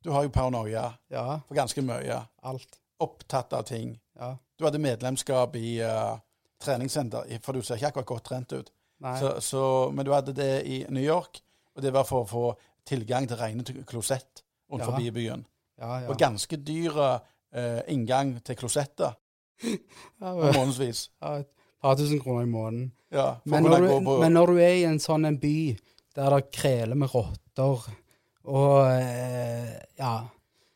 [0.03, 1.25] Du har jo paranoia ja.
[1.47, 2.21] for ganske mye.
[2.43, 2.79] Alt.
[3.03, 3.97] Opptatt av ting.
[4.19, 4.35] Ja.
[4.55, 6.15] Du hadde medlemskap i uh,
[6.63, 8.71] treningssenter, for du ser ikke akkurat godt trent ut.
[9.19, 11.41] Så, så, men du hadde det i New York,
[11.75, 12.43] og det var for å få
[12.87, 14.87] tilgang til rene klosett rundt ja.
[14.87, 15.43] forbi byen.
[15.81, 16.11] Ja, ja.
[16.11, 19.17] Og ganske dyre uh, inngang til klosetter.
[20.19, 21.09] Månedsvis.
[21.21, 21.41] Ja,
[21.83, 22.91] par tusen kroner i måneden.
[23.13, 25.75] Ja, men, når du, men, når du, er i en sånn en by
[26.17, 27.83] der det kreler med rotter
[28.43, 30.15] og eh, ja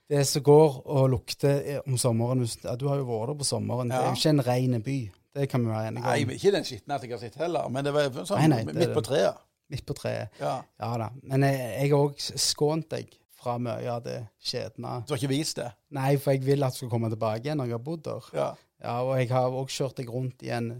[0.08, 3.92] Det som går og lukter om sommeren ja, Du har jo vært der på sommeren.
[3.92, 3.98] Ja.
[3.98, 4.98] Det er jo ikke en ren by.
[5.38, 6.08] Det kan vi være enige om.
[6.08, 8.94] Nei, ikke den skitne jeg har sett heller, men det var sånn nei, nei, midt
[8.96, 9.44] på treet.
[9.74, 10.32] Midt på treet.
[10.40, 10.56] Ja.
[10.80, 11.10] ja da.
[11.28, 15.02] Men jeg har òg skånt deg fra mye av det skjedne.
[15.06, 15.68] Du har ikke vist det?
[15.94, 18.32] Nei, for jeg vil at du skal komme tilbake igjen når jeg har bodd der.
[18.38, 18.48] Ja.
[18.84, 20.72] Ja og jeg har òg kjørt deg rundt i en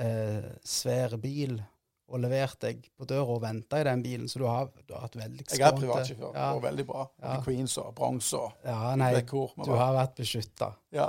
[0.00, 1.58] eh, svær bil
[2.14, 5.06] og levert deg på døra og venta i den bilen, så du har, du har
[5.06, 5.58] hatt veldig skånt.
[5.58, 6.34] Jeg er privatsjåfør.
[6.36, 6.48] Ja.
[6.54, 7.04] Går veldig bra.
[7.22, 7.36] Ja.
[7.44, 10.74] Queens og Bronx og ja, nei, Du har vært beskytta.
[10.94, 11.08] Ja.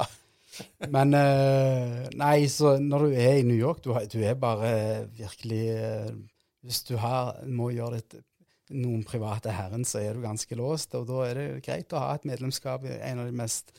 [0.95, 4.69] Men eh, Nei, så når du er i New York, du, du er bare
[5.17, 6.13] virkelig eh,
[6.63, 8.15] Hvis du har, må gjøre ditt
[8.74, 10.95] noen private herren, så er du ganske låst.
[10.98, 13.76] Og da er det greit å ha et medlemskap i en av de mest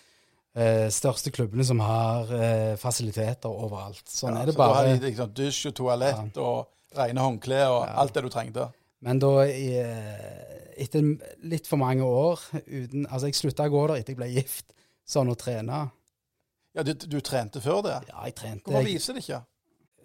[0.57, 4.05] eh, største klubbene som har eh, fasiliteter overalt.
[4.09, 4.73] Sånn ja, er det så bare.
[4.73, 6.47] Da har de liksom, dusj og toalett ja.
[6.47, 7.95] og rene håndklær og ja.
[8.03, 8.69] alt det du trengte.
[9.07, 11.05] Men da, i, eh, etter
[11.47, 14.73] litt for mange år uten Altså, jeg slutta å gå der etter jeg ble gift,
[15.07, 15.87] sånn å trene.
[16.77, 17.99] Ja, du, du trente før det?
[18.11, 18.69] Ja, jeg trente.
[18.69, 19.43] Hvorfor viser det ikke?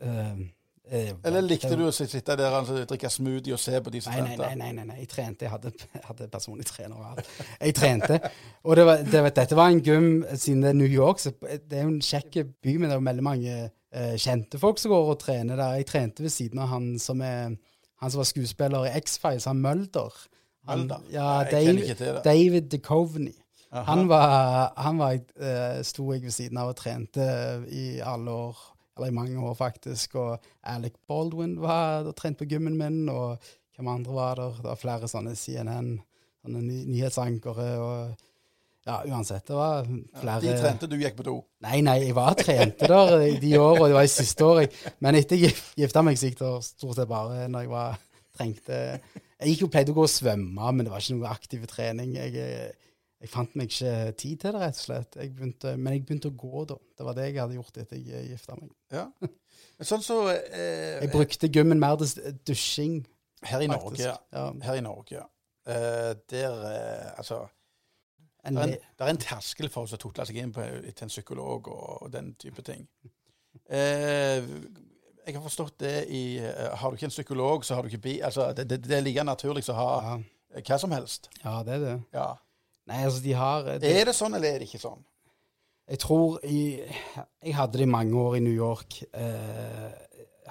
[0.01, 0.45] Uh,
[0.89, 4.15] Eh, Eller likte du å sitte der og drikke smoothie og se på de som
[4.15, 4.47] nei, trente?
[4.47, 5.45] Nei, nei, nei, nei, jeg trente.
[5.45, 5.71] Jeg hadde,
[6.07, 7.29] hadde personlig trener og alt.
[7.61, 8.17] Jeg trente.
[8.65, 11.77] Og det var, det, dette var en gym siden det er New York, så det
[11.77, 14.95] er jo en kjekk by, men det er jo veldig mange eh, kjente folk som
[14.95, 15.77] går og trener der.
[15.79, 17.53] Jeg trente ved siden av han som, er,
[18.01, 20.17] han som var skuespiller i X-Files, han Mølder.
[20.67, 21.07] Han, Mølder?
[21.13, 23.35] Ja, David, David Duchovny.
[23.71, 27.23] Han var, han var uh, sto jeg ved siden av og trente
[27.71, 28.57] i alle år
[28.97, 30.15] eller i mange år, faktisk.
[30.21, 33.37] Og Alec Baldwin var og trent på gymmen min, og
[33.75, 34.59] hvem andre var der?
[34.59, 35.95] Det var flere sånne CNN,
[36.43, 37.71] sånne ny nyhetsankere.
[37.79, 38.27] og
[38.85, 39.45] ja, uansett.
[39.45, 41.35] Det var flere ja, De trente, du gikk på do?
[41.61, 43.87] Nei, nei, jeg var trente der i de åra.
[43.87, 44.77] Det var i siste året.
[45.05, 47.99] Men etter jeg gifta meg, så gikk det stort sett bare når jeg var
[48.37, 48.79] trengte
[49.41, 52.15] Jeg gikk jo pleide å gå og svømme, men det var ikke noe aktiv trening.
[52.17, 52.71] Jeg
[53.21, 55.15] jeg fant meg ikke tid til det, rett og slett.
[55.19, 56.77] Jeg begynte, men jeg begynte å gå da.
[56.97, 58.71] Det var det jeg hadde gjort etter jeg gifta meg.
[58.93, 59.05] Ja.
[59.91, 63.01] Sånn så, eh, jeg brukte gymmen mer til dusjing.
[63.45, 64.05] Her i faktisk.
[64.05, 64.43] Norge, ja.
[64.65, 65.25] Her i Norge, ja.
[65.69, 67.43] Eh, der eh, Altså
[68.41, 71.05] det er, en, det er en terskel for oss å tukle seg inn på, til
[71.05, 72.87] en psykolog og, og den type ting.
[73.69, 74.41] Eh,
[75.21, 78.01] jeg har forstått det i eh, Har du ikke en psykolog, så har du ikke
[78.07, 78.15] bi...
[78.25, 80.63] Altså, det, det, det er like naturlig som å ha ja.
[80.65, 81.29] hva som helst.
[81.43, 81.93] Ja, det er det.
[82.17, 82.31] Ja.
[82.91, 85.01] Nei, altså, de har det, Er det sånn, eller er det ikke sånn?
[85.91, 86.61] Jeg tror i,
[87.43, 89.01] Jeg hadde det i mange år i New York.
[89.11, 89.91] Eh,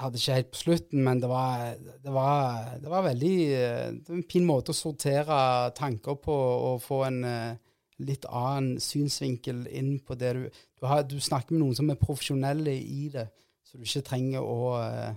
[0.01, 4.09] hadde ikke helt på slutten, men det var, det var, det var veldig eh, det
[4.09, 5.41] var en fin måte å sortere
[5.77, 6.37] tanker på
[6.71, 7.59] og få en eh,
[8.01, 10.45] litt annen synsvinkel inn på det du
[10.81, 13.27] Du, har, du snakker med noen som er profesjonelle i det,
[13.69, 15.13] så du ikke trenger å, eh,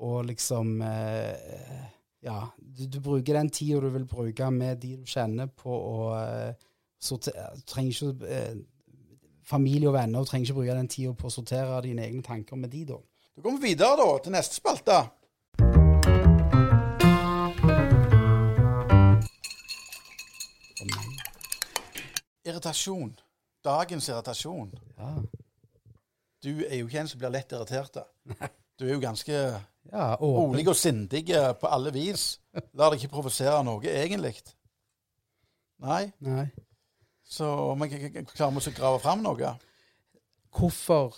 [0.00, 1.90] å liksom eh,
[2.26, 5.98] Ja, du, du bruker den tida du vil bruke med de du kjenner, på å
[6.18, 6.64] eh,
[6.98, 8.56] sortere trenger ikke eh,
[9.46, 12.72] Familie og venner trenger ikke bruke den tida på å sortere dine egne tanker med
[12.72, 12.98] de, da.
[13.36, 14.96] Da går vi videre da, til neste spalte.
[22.42, 23.14] Irritasjon.
[23.62, 24.74] Dagens irritasjon.
[24.98, 25.14] Ja.
[26.42, 28.02] Du er jo ikke en som blir lett irritert.
[28.78, 29.32] Du er jo ganske
[29.92, 31.24] ja rolig og sindig
[31.60, 32.38] på alle vis.
[32.74, 34.34] Lar deg ikke provosere noe, egentlig.
[35.80, 36.12] Nei.
[36.20, 36.46] Nei.
[37.26, 37.46] Så
[37.78, 39.54] k- klarer vi å grave fram noe.
[40.56, 41.16] Hvorfor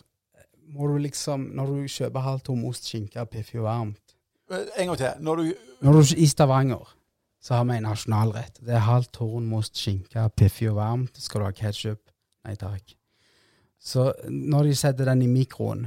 [0.74, 4.04] må du liksom, når du kjøper halvt tom ost, skinke, piff og varmt
[4.50, 5.10] Eh, En gang til.
[5.20, 6.94] Når du Når du I Stavanger
[7.40, 8.58] så har vi en nasjonalrett.
[8.64, 11.16] Det er halvt torn most, ost, skinke, piff og varmt.
[11.20, 12.00] Skal du ha ketsjup?
[12.44, 12.94] Nei takk.
[13.78, 15.86] Så når de setter den i mikroen,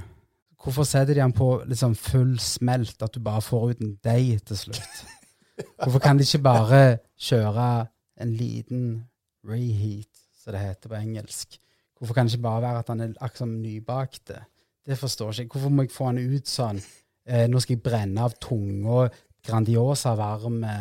[0.63, 4.43] hvorfor setter de den på liksom full smelt, at du bare får ut en deig
[4.45, 5.01] til slutt?
[5.83, 6.81] Hvorfor kan de ikke bare
[7.21, 7.67] kjøre
[8.21, 8.85] en liten
[9.47, 10.09] reheat,
[10.41, 11.59] som det heter på engelsk?
[11.97, 14.39] Hvorfor kan det ikke bare være at han er akkurat som nybakte?
[14.85, 15.51] Det forstår ikke jeg.
[15.53, 16.81] Hvorfor må jeg få han ut sånn?
[17.29, 19.05] Eh, nå skal jeg brenne av tunga,
[19.45, 20.73] Grandiosa varme,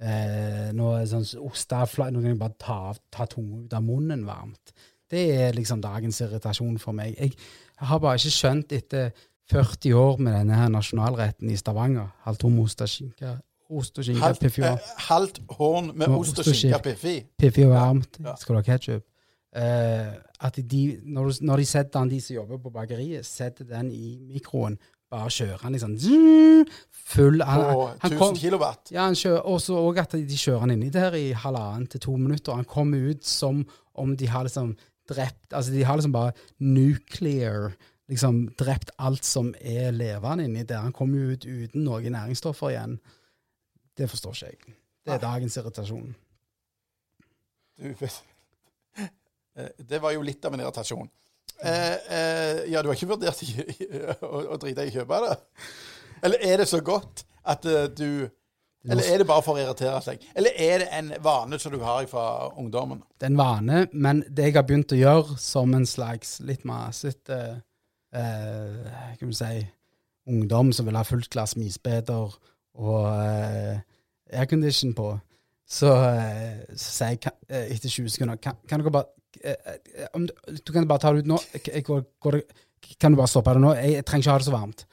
[0.00, 2.78] eh, det sånn ostefla, nå kan jeg bare ta,
[3.10, 4.72] ta tunga ut av munnen varmt.
[5.10, 7.18] Det er liksom dagens irritasjon for meg.
[7.18, 7.34] Jeg
[7.88, 9.10] har bare ikke skjønt etter
[9.50, 13.32] 40 år med denne her nasjonalretten i Stavanger, halvtom ost og skinke,
[13.70, 17.16] ost og skinke, halvt, piffi og eh, halvt horn med Med ost og skinke piffi.
[17.38, 18.20] Piffi og varmt.
[18.24, 18.36] Ja.
[18.38, 19.06] Skal du ha ketsjup?
[19.50, 20.14] Uh,
[20.46, 23.90] at de, når, du, når de setter den, de som jobber på bakeriet, setter den
[23.90, 24.76] i mikroen,
[25.10, 25.96] bare kjører den liksom
[27.10, 28.92] full han, På 1000 kom, kilowatt.
[28.94, 32.00] ja, han kjører, Og så òg at de kjører den inni der i halvannen til
[32.00, 32.54] to minutter.
[32.54, 33.64] Han kommer ut som
[33.98, 34.76] om de har liksom
[35.10, 37.74] drept Altså, de har liksom bare nuclear
[38.10, 40.80] Liksom drept alt som er levende inni der.
[40.82, 42.96] Han kommer jo ut uten noen næringsstoffer igjen.
[43.94, 44.74] Det forstår ikke jeg.
[45.06, 46.08] Det er dagens irritasjon.
[47.78, 47.92] Du,
[49.60, 51.08] Eh, det var jo litt av en irritasjon.
[51.60, 53.42] Eh, eh, ja, du har ikke vurdert
[54.24, 55.38] å, å drite i å kjøpe det?
[56.24, 58.28] Eller er det så godt at eh, du
[58.88, 60.22] Eller er det bare for å irritere seg?
[60.38, 62.24] Eller er det en vane som du har fra
[62.56, 63.02] ungdommen?
[63.20, 66.64] Det er en vane, men det jeg har begynt å gjøre som en slags litt
[66.68, 67.40] masete
[68.16, 69.66] eh, Kan si
[70.30, 72.32] ungdom som vil ha fullt glass misbeder
[72.80, 73.82] og eh,
[74.32, 75.10] aircondition på,
[75.68, 79.10] så, eh, så sier jeg kan, eh, etter 20 sekunder Kan, kan dere bare
[79.42, 81.40] eh, eh, om du, kan bare ta det ut nå.
[81.66, 82.40] Jeg, går, går
[82.96, 83.74] kan du bare stoppe det nå?
[83.76, 84.86] Jeg, jeg trenger ikke ha det så varmt.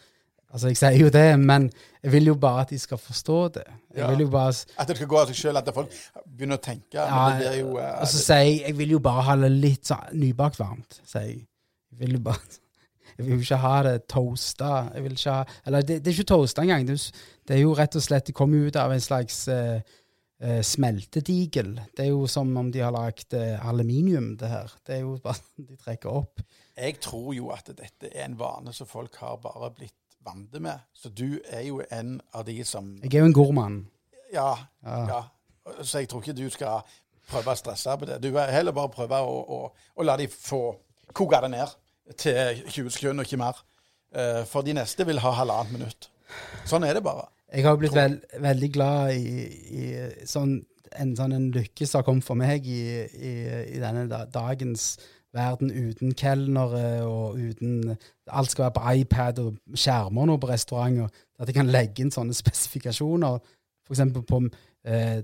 [0.58, 1.70] Altså, Jeg sier jo det, men
[2.04, 3.63] jeg vil jo bare at de skal forstå det.
[3.93, 4.10] Jeg Ja.
[4.12, 5.91] vil jo bare At det skal gå av seg sjøl, at folk
[6.28, 6.93] begynner å tenke.
[6.98, 9.52] Ja, men det jo uh, Og så sier jeg jeg vil jo bare ha det
[9.52, 11.00] litt sånn nybakt varmt.
[11.06, 11.43] sier jeg.
[11.93, 12.41] Jeg vil jo bare
[13.17, 14.72] Jeg vil jo ikke ha det toasta.
[14.93, 16.86] Jeg vil ikke ha Eller det, det er ikke toasta engang.
[16.88, 16.98] Det,
[17.48, 19.80] det er jo rett og slett Det kommer ut av en slags uh,
[20.43, 21.76] uh, smeltedigel.
[21.98, 24.74] Det er jo som om de har lagd aluminium, det her.
[24.86, 26.41] Det er jo bare de trekker opp.
[26.78, 29.96] Jeg tror jo at dette er en vane som folk har bare blitt
[30.28, 30.86] vant med.
[30.94, 33.82] Så du er jo en av de som Jeg er jo en gormann.
[34.34, 34.52] Ja.
[34.86, 35.02] Ja.
[35.12, 35.22] ja.
[35.82, 36.84] Så jeg tror ikke du skal
[37.28, 38.22] prøve å stresse på det.
[38.24, 39.60] Du vil heller bare prøve å, å,
[39.96, 40.62] å la de få
[41.16, 41.76] koke det ned
[42.20, 43.60] til 20 sekunder, og ikke mer.
[44.16, 46.10] Eh, For de neste vil ha halvannet minutt.
[46.68, 47.28] Sånn er det bare.
[47.52, 49.46] Jeg har jo blitt veld, veldig glad i,
[49.80, 49.84] i
[50.28, 50.58] sånn,
[51.00, 53.34] en sånn en lykke som har kommet for meg i, i,
[53.76, 54.98] i denne da, dagens
[55.34, 61.08] verden uten kelnere og uten Alt skal være på iPad og skjermer nå på restauranter.
[61.40, 63.40] At jeg kan legge inn sånne spesifikasjoner,
[63.88, 64.02] f.eks.
[64.28, 64.42] på
[64.88, 65.22] eh,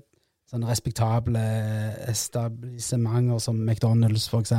[0.52, 1.42] sånne respektable
[2.08, 4.54] etablissementer som McDonald's, f.eks.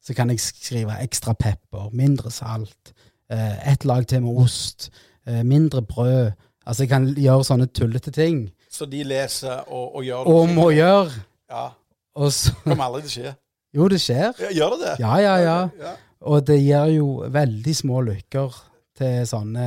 [0.00, 2.94] Så kan jeg skrive ekstra pepper, mindre salt,
[3.30, 4.90] eh, ett lag til med ost,
[5.26, 6.32] eh, mindre brød.
[6.66, 8.48] Altså, jeg kan gjøre sånne tullete ting.
[8.70, 10.34] Så de leser og, og gjør det.
[10.34, 11.22] Og må gjøre.
[11.50, 11.68] Ja.
[12.14, 13.32] Og så Kommer aldri til å skje.
[13.74, 14.32] Jo, det skjer.
[14.40, 14.94] Ja, Gjør det det?
[15.02, 15.58] Ja, ja, ja.
[15.78, 15.92] ja.
[16.20, 18.56] Og det gir jo veldig små lykker
[18.98, 19.66] til sånne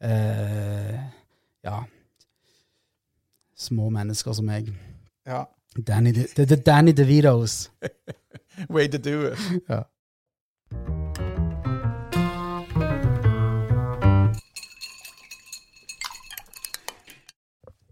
[0.00, 0.94] eh,
[1.66, 1.82] Ja
[3.62, 4.70] Små mennesker som meg.
[5.26, 5.44] ja.
[5.86, 7.70] Danny, De- det det er Danny DeVitos.
[8.74, 9.38] Way to do it.
[9.70, 9.82] Ja.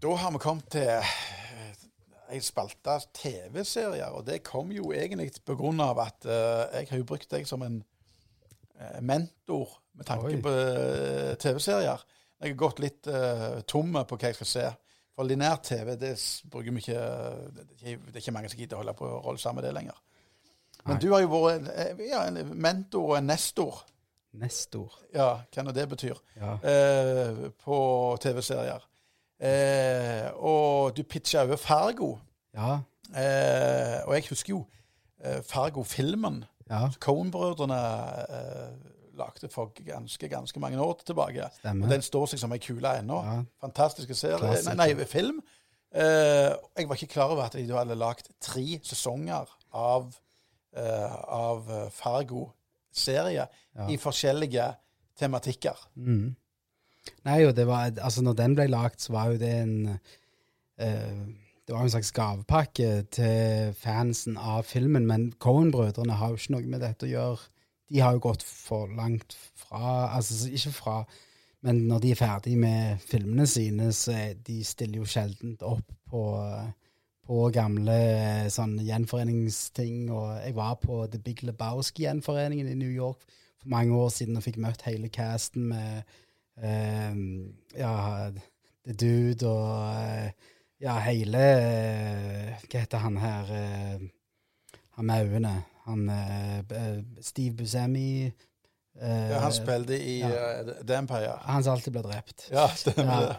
[0.01, 0.89] Da har vi kommet til
[2.31, 5.31] ei spalte TV-serier, og det kom jo egentlig
[5.83, 7.81] av at eh, jeg har jo brukt deg som en
[8.79, 10.41] eh, mentor med tanke Oi.
[10.41, 12.05] på eh, TV-serier.
[12.41, 14.63] Jeg har gått litt uh, tomme på hva jeg skal se.
[15.13, 16.15] For linær TV det
[16.49, 17.01] bruker vi ikke
[17.77, 19.99] Det er ikke, mange som gidder å holde på å rolle sammen med det lenger.
[20.87, 21.01] Men Nei.
[21.03, 21.67] du har jo vært
[22.07, 23.83] ja, en mentor og en nestor,
[24.41, 24.95] Nestor.
[25.13, 26.55] ja, hva nå det betyr, Ja.
[26.65, 27.77] eh, på
[28.23, 28.81] TV-serier.
[29.41, 32.17] Eh, og du pitcha over Fargo.
[32.53, 32.79] Ja.
[33.15, 34.65] Eh, og jeg husker jo
[35.23, 36.43] eh, Fargo-filmen.
[36.69, 36.87] Ja.
[36.99, 37.79] Cohen-brødrene
[38.29, 38.75] eh,
[39.17, 41.49] lagde for ganske ganske mange år tilbake.
[41.57, 41.85] Stemmer.
[41.87, 43.17] Og den står seg som ei kule ennå.
[43.25, 43.39] Ja.
[43.65, 44.37] Fantastiske serie.
[44.39, 44.77] Klassiker.
[44.79, 45.41] Nei, nei, film.
[45.91, 50.13] Eh, jeg var ikke klar over at de hadde lagd tre sesonger av,
[50.77, 53.87] eh, av Fargo-serie Ja.
[53.89, 54.69] i forskjellige
[55.19, 55.77] tematikker.
[55.95, 56.35] Mm.
[57.27, 59.75] Nei, jo, det var Altså, når den ble lagt, så var jo det en
[60.79, 61.23] eh,
[61.67, 66.55] Det var jo en slags gavepakke til fansen av filmen, men Cohen-brødrene har jo ikke
[66.55, 67.51] noe med dette å gjøre.
[67.91, 70.95] De har jo gått for langt fra Altså ikke fra
[71.61, 74.15] Men når de er ferdig med filmene sine, så
[74.47, 76.23] de stiller jo sjelden opp på,
[77.27, 77.97] på gamle
[78.49, 80.09] sånn gjenforeningsting.
[80.09, 83.21] Og jeg var på The Big Lebowski-gjenforeningen i New York
[83.61, 86.01] for mange år siden og fikk møtt hele casten med
[86.61, 87.93] ja,
[88.85, 90.31] The Dude og eh,
[90.81, 93.51] ja, hele eh, Hva heter han her?
[93.57, 94.07] eh,
[94.97, 95.53] han med øynene.
[95.85, 96.09] Han
[97.23, 98.31] Steve Buscemi.
[99.01, 100.61] Ja, han spilte i ja.
[100.83, 101.37] The Empire.
[101.41, 102.49] han som alltid ble drept.
[102.51, 103.37] Ja, stemmer det.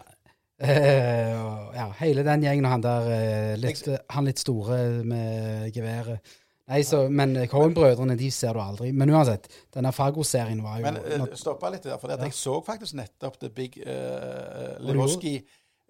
[1.77, 6.33] Ja, hele den gjengen, og han der litt, han litt store med geværet.
[6.71, 8.91] Nei, så, Men eh, Cohen-brødrene de ser du aldri.
[8.95, 12.17] Men uansett, denne Fargo-serien var jo Men uh, stoppa litt der, for Ja.
[12.23, 15.27] jeg så faktisk nettopp The Big uh, du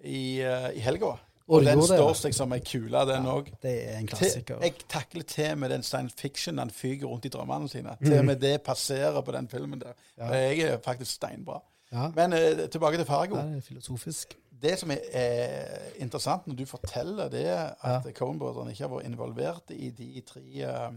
[0.04, 1.14] i, uh, i helga.
[1.48, 3.52] Og Og den står seg som ei kule, den òg.
[3.62, 4.62] Det er en klassiker.
[4.64, 7.98] Jeg takler til med den science fiction han fyker rundt i drømmene sine.
[8.00, 8.06] Mhm.
[8.06, 9.94] Til og med det passerer på den filmen der.
[10.18, 10.32] Ja.
[10.32, 11.60] Jeg er faktisk steinbra.
[11.92, 13.36] Ja, Men uh, tilbake til Fargo.
[13.36, 14.38] det er filosofisk.
[14.64, 18.12] Det som er eh, interessant når du forteller det, at Ja.
[18.16, 20.94] Coen-brødrene ikke har vært involvert i de tre uh,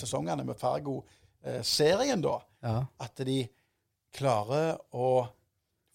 [0.00, 2.84] sesongene med Fargo-serien, da, Ja.
[3.00, 3.42] at de
[4.14, 5.26] klarer å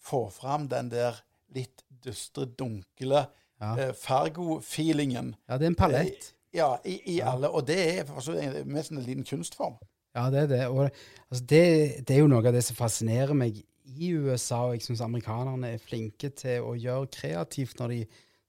[0.00, 1.18] få fram den der
[1.54, 3.26] litt dystre, dunkle
[3.60, 3.74] Ja.
[3.74, 5.34] uh, Fargo-feelingen.
[5.48, 6.34] ja, det er en palett.
[6.54, 7.50] Ja, i, i alle.
[7.50, 8.32] Og det er altså,
[8.64, 9.74] mest en liten kunstform.
[10.14, 10.66] Ja, det er det.
[10.68, 10.86] Og
[11.30, 13.58] altså, det, det er jo noe av det som fascinerer meg
[13.96, 18.00] i USA, og jeg syns amerikanerne er flinke til å gjøre kreativt når de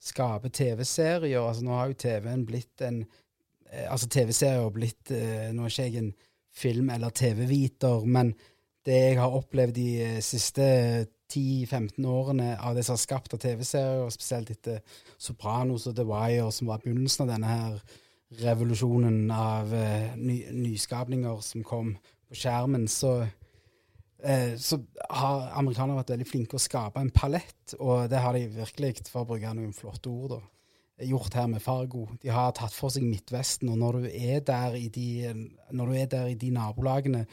[0.03, 1.39] skaper TV-serier.
[1.41, 5.73] Altså, nå har jo TV-en blitt en eh, Altså, TV-serier har blitt eh, Nå er
[5.73, 6.11] ikke jeg en
[6.59, 8.33] film- eller TV-viter, men
[8.85, 10.65] det jeg har opplevd de eh, siste
[11.29, 14.79] 10-15 årene av det som er skapt av TV-serier, spesielt etter
[15.21, 17.75] Sopranos og The Wire, som var begynnelsen av denne her
[18.39, 19.71] revolusjonen av
[20.17, 21.95] ny, nyskapninger som kom
[22.29, 23.23] på skjermen, så,
[24.23, 24.79] eh, så
[25.09, 29.23] har amerikanere vært veldig flinke å skape en palett, og det har de virkelig, for
[29.23, 30.39] å bruke noen flotte ord, da,
[31.07, 32.07] gjort her med Fargo.
[32.21, 36.31] De har tatt for seg Midtvesten, og når du er der i de, er der
[36.33, 37.25] i de nabolagene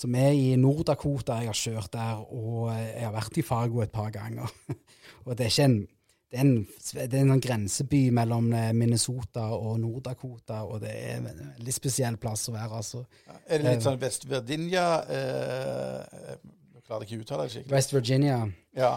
[0.00, 3.92] som er i Nord-Dakota, jeg har kjørt der, og jeg har vært i Fargo et
[3.92, 4.48] par ganger,
[5.26, 5.80] og det er ikke en
[6.30, 6.66] det er, en,
[7.10, 11.24] det er en sånn grenseby mellom eh, Minnesota og Nord-Dakota, og det er en
[11.58, 12.76] veldig spesiell plass å være.
[12.76, 13.00] altså.
[13.48, 13.72] Er det Eh.
[13.74, 16.36] litt sånn West Virginia eh,
[16.76, 17.74] Jeg klarer ikke å uttale det skikkelig.
[17.74, 18.38] West Virginia.
[18.76, 18.92] Ja.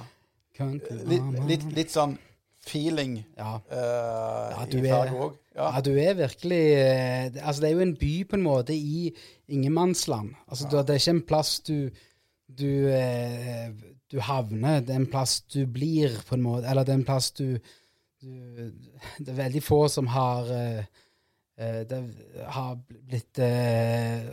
[0.57, 2.15] Country Litt, litt, litt sånn
[2.63, 3.55] feeling Ja.
[3.69, 5.37] eh, ja, i Fargo òg.
[5.55, 5.71] Ja.
[5.75, 8.73] ja, du er virkelig eh, det- Altså, det er jo en by på en måte
[8.73, 9.13] i
[9.49, 10.33] ingenmannsland.
[10.49, 11.89] Altså, du, det er ikke en plass du
[12.53, 13.71] du, eh,
[14.13, 16.67] du havner, det er en plass du blir, på en måte.
[16.69, 17.57] Eller det er en plass du,
[18.21, 18.33] du
[19.17, 20.83] Det er veldig få som har eh,
[21.57, 22.01] eh, det
[22.53, 24.27] har blitt eh,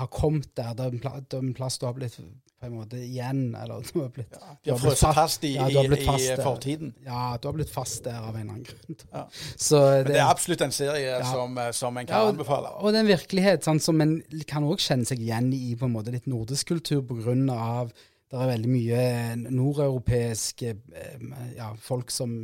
[0.00, 0.72] Har kommet der.
[0.74, 2.16] Det er, en plass, er en plass du har blitt
[2.60, 5.54] på en måte igjen, eller du har blitt Ja, du har blitt frosset fast i,
[5.56, 6.90] Ja, fast i fortiden.
[7.06, 8.98] Ja, du har blitt fast der av en eller annen grunn.
[9.14, 9.22] Ja.
[9.56, 11.22] Så Men det er absolutt en serie Ja.
[11.24, 12.74] som, som en kan og, anbefale.
[12.76, 15.88] og det er en virkelighet sånn, som en kan også kjenne seg igjen i på
[15.88, 17.94] en måte litt nordisk kultur på grunn av
[18.30, 19.04] det er veldig mye
[19.50, 21.22] nordeuropeiske eh,
[21.56, 22.36] ja, folk som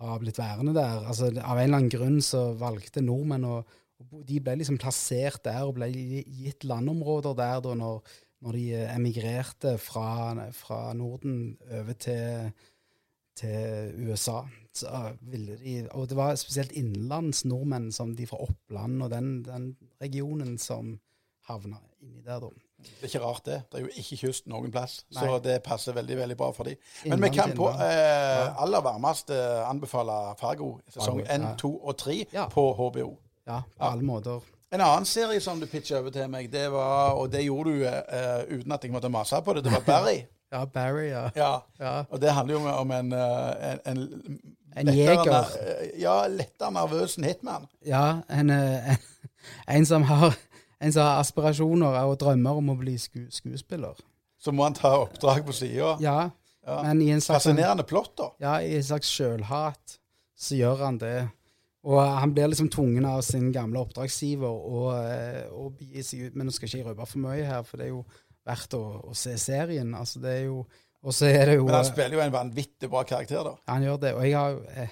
[0.00, 1.04] har blitt værende der.
[1.06, 3.60] Altså, av en eller annen grunn så valgte nordmenn å
[4.00, 7.98] De ble liksom plassert der og ble gitt landområder der da når,
[8.40, 12.48] når de eh, emigrerte fra, fra Norden over til,
[13.36, 14.40] til USA.
[14.80, 20.56] De, og det var spesielt innenlands nordmenn, som de fra Oppland og den, den regionen,
[20.56, 20.94] som
[21.50, 22.69] havna inni der, da.
[22.82, 23.62] Det er ikke rart, det.
[23.72, 25.04] Det er jo ikke kyst noen plass.
[25.14, 25.24] Nei.
[25.24, 26.76] Så det passer veldig veldig bra for dem.
[27.06, 31.54] Men vi kan på eh, aller varmest eh, anbefale Fargo sesong Fargo, 1, ja.
[31.60, 32.46] 2 og 3 Ja.
[32.48, 33.10] på HBO.
[33.46, 34.40] Ja, på alle måter.
[34.72, 37.84] En annen serie som du pitcha over til meg, det var, og det gjorde du
[37.86, 40.20] eh, uten at jeg måtte mase på det, det var Barry.
[40.52, 41.28] Ja, Barry, ja.
[41.36, 41.50] Ja.
[41.78, 41.90] ja.
[42.10, 44.40] Og det handler jo om- en eh, En, en,
[44.76, 45.44] En lettere jeger.
[45.60, 47.66] eh, Ja, lettere nervøs hitman.
[47.86, 48.96] Ja, en, en,
[49.68, 50.34] en, som har,
[50.80, 53.98] en som har aspirasjoner og drømmer om å bli sku, skuespiller.
[54.40, 55.96] Så må han ta oppdrag på sida.
[56.00, 56.30] Ja,
[56.66, 56.82] Ja.
[56.84, 58.30] men i en slags, Fascinerende plott, da.
[58.40, 59.98] ja, i en slags sjølhat
[60.36, 61.28] så gjør han det.
[61.84, 66.34] Og han blir liksom tvungen av sin gamle oppdragsgiver å, eh, å begi seg ut.
[66.36, 68.04] Men nå skal jeg ikke røpe for mye her, for det er jo
[68.46, 69.94] verdt å, å se serien.
[69.96, 70.66] Altså, det er jo
[71.02, 73.54] Og så er det jo Men han spiller jo en vanvittig bra karakter, da.
[73.72, 74.14] Han gjør det.
[74.14, 74.88] Og jeg har eh,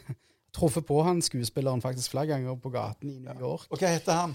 [0.57, 3.67] truffet på han skuespilleren faktisk flere ganger på gaten i New York.
[3.71, 4.33] Og hva heter han?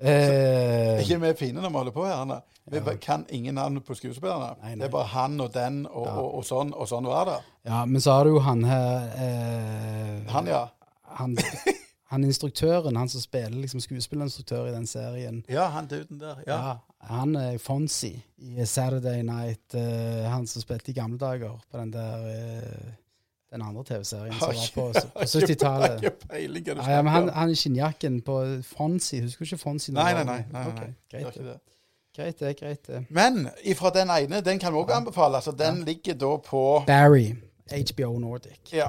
[0.00, 2.18] Eh, Ikke vi er fine når vi holder på her.
[2.20, 2.40] Anna.
[2.66, 2.96] Vi ja.
[3.00, 4.56] kan ingen navn på skuespillerne.
[4.74, 7.36] Det er bare han og den og, og, og sånn, og sånn var det.
[7.70, 10.66] ja, men så har du jo han her eh, Han, ja.
[11.20, 11.36] han,
[12.12, 15.44] han instruktøren, han som spiller liksom skuespillerinstruktør i den serien.
[15.48, 16.42] Ja, han duden der.
[16.46, 16.58] Ja.
[16.58, 19.64] Ja, han er Fonzie i Saturday Night.
[19.74, 22.94] Uh, han som spilte i gamle dager på den der eh,
[23.52, 26.02] den andre TV-serien som var på, på 70-tallet.
[26.02, 28.38] Jeg har ikke peiling Ja, ja, men han, i skinnjakken på
[28.76, 29.22] Fonzie.
[29.22, 29.94] Husker du ikke Fonzie?
[29.94, 30.40] Nei, nei, nei.
[30.52, 30.92] nei, Ok, nei.
[31.12, 31.58] Er greit, det.
[32.16, 32.54] greit det.
[32.60, 33.04] Greit det.
[33.10, 35.38] Men ifra den ene, den kan vi òg anbefale.
[35.38, 37.28] Altså, den ligger da på Barry,
[37.70, 38.72] HBO Nordic.
[38.72, 38.88] Ja.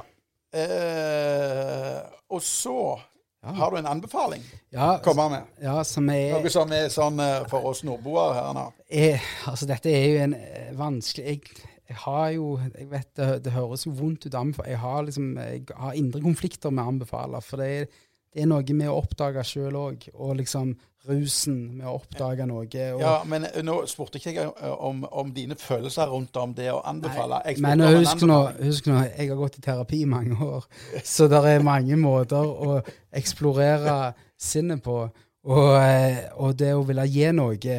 [0.53, 2.99] Eh, og så
[3.43, 3.51] Ja.
[3.53, 4.41] har du en anbefaling
[4.73, 5.41] Ja, komme med.
[5.61, 8.63] ja som er, Noe som er sånn eh, for oss nordboere her nå.
[8.89, 11.41] er Altså, dette er jo en eh, vanskelig jeg,
[11.87, 14.35] jeg har jo Jeg vet det, det høres jo vondt ut,
[14.67, 17.41] jeg har liksom jeg har indre konflikter med å anbefale.
[17.41, 17.87] For det er,
[18.33, 20.75] det er noe med å oppdage sjøl òg, og liksom
[21.07, 22.67] rusen med å oppdage noe.
[22.67, 26.69] Ja, men eh, nå spurte ikke jeg eh, om, om dine følelser rundt om det
[26.73, 27.39] å anbefale.
[27.47, 30.67] Jeg Men husk nå, husk nå, jeg har gått i terapi i mange år,
[31.07, 32.81] så det er mange måter å
[33.15, 33.97] eksplorere
[34.37, 35.05] sinnet på.
[35.47, 37.77] Og, eh, og det å ville gi noe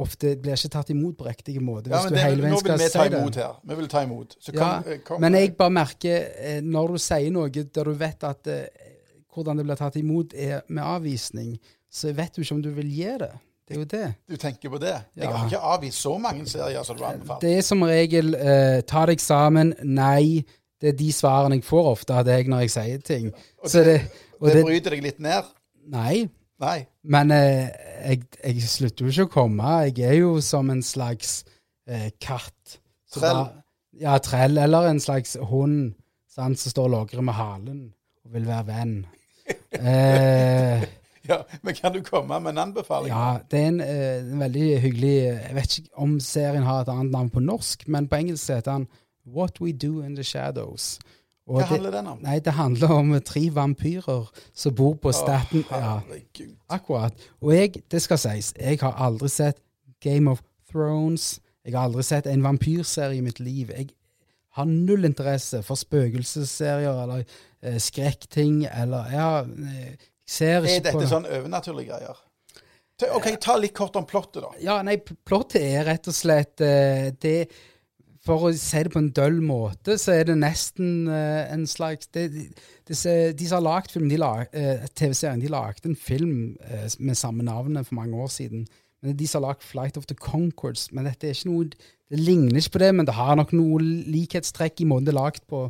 [0.00, 1.90] ofte blir ikke tatt imot på riktig måte.
[1.90, 3.58] Ja, Hvis men du det, nå vil vi ta imot her.
[3.70, 4.36] Vi vil ta imot.
[4.40, 7.84] Så Ja, kom, eh, kom Men jeg bare merker, eh, når du sier noe der
[7.84, 8.66] du vet at eh,
[9.34, 11.58] hvordan det blir tatt imot er med avvisning,
[11.90, 13.30] så vet du ikke om du vil gi det.
[13.70, 14.14] Det er jo det.
[14.28, 14.96] Du tenker på det?
[15.16, 15.30] Jeg Ja.
[15.30, 17.40] har ikke avvist så mange serier som du anbefaler.
[17.40, 20.44] Det er som regel eh, ta deg sammen, nei.
[20.80, 23.32] Det er de svarene jeg får ofte av deg når jeg sier ting.
[23.66, 24.00] Så det,
[24.40, 25.44] og Det det, bryter deg litt ned?
[25.86, 26.28] nei,
[26.60, 26.86] Nei.
[27.04, 27.68] men eh,
[28.10, 29.70] jeg, jeg slutter jo ikke å komme.
[29.88, 31.44] Jeg er jo som en slags
[31.88, 32.78] eh, katt.
[33.08, 33.34] Så Trell.
[33.44, 33.56] da-
[34.00, 34.58] Ja, trell.
[34.58, 35.94] Eller en slags hund
[36.30, 37.80] som står og logrer med halen
[38.24, 38.94] og vil være venn.
[39.72, 40.84] Eh,
[41.30, 43.10] Ja, men kan du komme med en anbefaling?
[43.12, 46.88] ja, det er en, eh, en veldig hyggelig Jeg vet ikke om serien har et
[46.88, 48.86] annet navn på norsk, men på engelsk heter den
[49.26, 50.98] What We Do In The Shadows.
[51.50, 52.18] Hva handler den om?
[52.22, 56.54] nei, det handler om tre vampyrer som bor på Staten Å, ja, herregud.
[56.70, 57.26] Akkurat.
[57.42, 59.58] Og jeg, det skal sies, jeg har aldri sett
[60.04, 61.40] Game of Thrones.
[61.66, 63.72] Jeg har aldri sett en vampyrserie i mitt liv.
[63.74, 63.90] Jeg
[64.58, 67.24] har null interesse for spøkelsesserier eller
[67.62, 69.92] eh, skrekkting eller Ja, eh,
[70.30, 72.26] jeg ser Er ikke på dette sånn overnaturlige greier?
[73.16, 74.50] OK, ta litt kort om plottet, da.
[74.60, 77.38] Ja, nei, plottet er rett og slett eh, det
[78.26, 82.10] For å si det på en døll måte, så er det nesten uh, en slags
[82.12, 82.42] det, det,
[82.90, 86.34] disse- De som har lagd film, de lag, uh, TV-serien, de lagde en film
[86.68, 88.66] uh, med samme navnet for mange år siden.
[89.00, 90.90] Men er de som har lagd Flight of the Concords.
[90.92, 91.70] Men dette er ikke noe
[92.10, 95.20] Det ligner ikke på det, men det har nok noe likhetstrekk i måten det er
[95.22, 95.64] lagd på.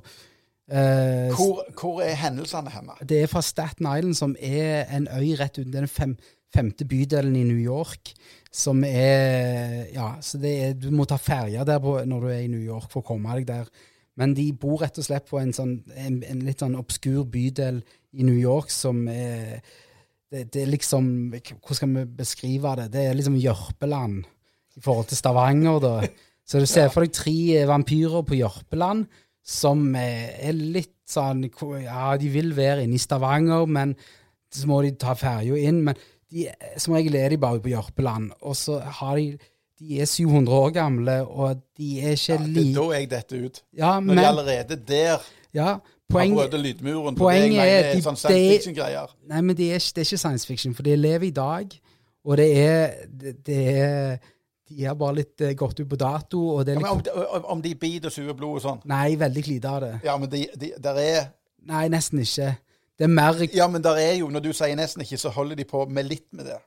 [0.70, 2.94] Eh, Hvor, hvor er hendelsene henne?
[3.04, 6.16] det er fra Staten Island, som er en øy rett uten den fem,
[6.54, 8.12] femte bydelen i New York.
[8.50, 12.42] Som er Ja, så det er, du må ta ferja der på, når du er
[12.44, 13.70] i New York for å komme deg der.
[14.18, 17.80] Men de bor rett og slett på en, sånn, en, en litt sånn obskur bydel
[18.12, 19.62] i New York som er
[20.30, 22.90] det, det er liksom Hvordan skal vi beskrive det?
[22.94, 24.20] Det er liksom Jørpeland
[24.78, 25.94] i forhold til Stavanger, da.
[26.46, 29.06] Så du ser for deg tre vampyrer på Jørpeland
[29.46, 31.44] som er litt sånn
[31.82, 33.96] Ja, de vil være inne i Stavanger, men
[34.50, 35.82] så må de ta ferja inn.
[35.86, 35.98] Men
[36.30, 36.46] de,
[36.78, 38.30] som regel er de bare på Jørpeland.
[38.42, 39.38] Og så har de
[39.80, 43.62] De er 700 år gamle, og de er ikke Ja, da er jeg dette ut.
[43.78, 45.22] Ja, Når de allerede der
[45.54, 49.14] ja, har poeng, brøt lydmuren poenget det er de- sånn science fiction-greier.
[49.30, 51.80] Nei, men det er, det er ikke science fiction, for de lever i dag.
[52.24, 54.18] Og det er, det, det er
[54.68, 57.24] De har bare litt eh, gått ut på dato, og det Ja, men litt om,
[57.40, 58.82] om- om de biter og suger blod og sånn.
[58.84, 59.94] Nei, veldig lite av det.
[60.04, 61.24] Ja, men de, de, der er
[61.66, 62.52] Nei, nesten ikke.
[63.00, 65.56] Det er mer Ja, men der er jo, når du sier nesten ikke, så holder
[65.56, 66.58] de på med litt med det.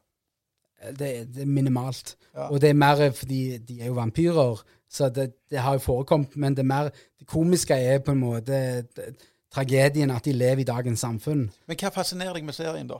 [0.99, 2.15] det, det er minimalt.
[2.33, 2.47] Ja.
[2.49, 6.33] Og det er mer fordi de er jo vampyrer, så det, det har jo forekommet.
[6.35, 8.51] Men det er mer Det komiske er på en måte
[8.95, 9.15] det-
[9.53, 11.51] tragedien at de lever i dagens samfunn.
[11.67, 12.97] Men hva fascinerer deg med serien, da?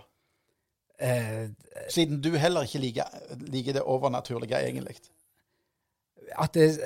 [1.01, 1.47] eh,
[1.89, 3.09] Siden du heller ikke liker,
[3.49, 4.95] liker det overnaturlige, egentlig.
[6.39, 6.79] At det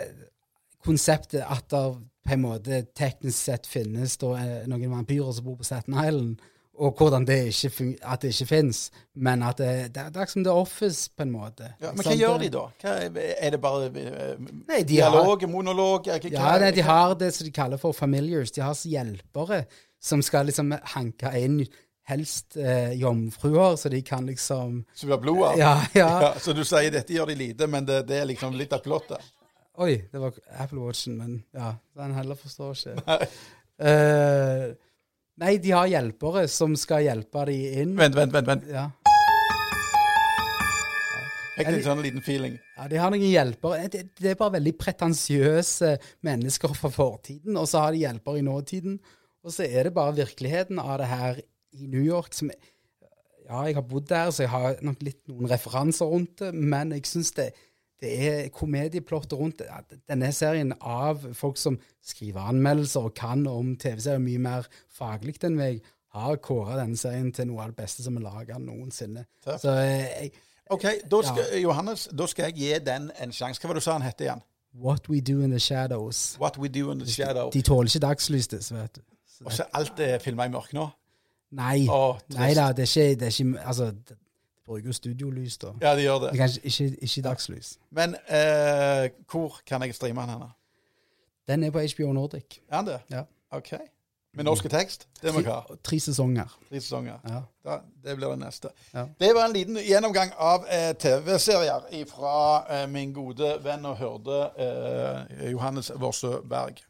[0.86, 1.82] konseptet at det
[2.28, 6.38] på en måte teknisk sett finnes eh, noen vampyrer som bor på Staten Island,
[6.78, 8.82] og hvordan det ikke, at det ikke finnes,
[9.16, 11.72] men at det, det, det er som The Office, på en måte.
[11.82, 12.20] Ja, men hva Sant?
[12.22, 12.66] gjør de da?
[12.84, 14.36] Hva, er- det bare eh,
[14.68, 16.06] Nei, de har- dialog, monolog?
[16.06, 18.52] Hva, hva, Ja, nei, de har det som de kaller for familiars.
[18.54, 19.64] De har hjelpere
[20.00, 21.64] som skal liksom hanke inn
[22.08, 25.58] helst eh, jomfruer, så de kan liksom Så du har blod av?
[25.58, 26.12] Ja, ja.
[26.28, 28.86] Ja, så du sier dette gjør de lite, men det, det er liksom litt av
[28.86, 29.24] plottet?
[29.78, 33.18] Oi, det var Apple Watchen, men ja, den heller forstår ikke.
[33.78, 34.72] Eh,
[35.38, 37.92] nei, de har hjelpere som skal hjelpe de inn.
[37.94, 38.48] Vent, vent, vent.
[38.50, 38.64] vent.
[38.74, 38.88] Ja.
[41.60, 42.56] Fikk litt sånn liten feeling.
[42.74, 43.86] ja, de har noen hjelpere.
[43.94, 45.92] Det, det er bare veldig pretensiøse
[46.26, 48.98] mennesker fra fortiden, og så har de hjelpere i nåtiden.
[49.46, 51.40] Og så er det bare virkeligheten av det her
[51.78, 55.54] i New York som Ja, jeg har bodd der, så jeg har nok litt noen
[55.54, 57.52] referanser rundt det, men jeg syns det,
[58.02, 59.64] det er komedieplott rundt
[60.10, 65.58] Denne serien av folk som skriver anmeldelser og kan om TV-serier mye mer faglig enn
[65.58, 65.80] meg,
[66.18, 69.26] har kåra denne serien til noe av det beste som er laga noensinne.
[69.46, 69.60] Takk.
[69.62, 70.32] Så eh, jeg,
[70.74, 73.62] OK, da skal, Johannes, da skal jeg gi den en sjanse.
[73.62, 74.44] Hva var det du sa han het igjen?
[74.78, 76.38] What We Do In The Shadows.
[76.40, 77.54] What We Do In The Shadows.
[77.54, 79.02] De tåler ikke dagslys, vet du.
[79.46, 80.88] Og så alt er filma i mørke nå?
[81.58, 81.86] Nei.
[81.90, 82.18] Å.
[82.36, 83.92] Nei da, det er ikke, det er ikke Altså,
[84.68, 85.74] bruker jo studiolys, da.
[85.82, 86.32] Ja, de gjør det.
[86.34, 87.74] Men kanskje ikke, ikke dagslys.
[87.96, 90.50] Men eh, hvor kan jeg streame den henne?
[91.48, 92.60] Den er på HBO Nordic.
[92.70, 93.00] Er det?
[93.12, 93.24] Ja.
[93.52, 93.74] OK.
[94.38, 95.08] Med norske tekst?
[95.22, 95.62] Det må jeg ha.
[95.68, 96.58] Tre, tre sesonger.
[96.70, 97.16] Tre sesonger.
[97.26, 97.40] Ja.
[97.66, 98.70] Da, det blir det neste.
[98.94, 99.08] Ja.
[99.20, 102.36] Det var en liten gjennomgang av eh, TV-serier fra
[102.70, 106.84] eh, min gode venn og hørde eh, Johannes Worsø Berg.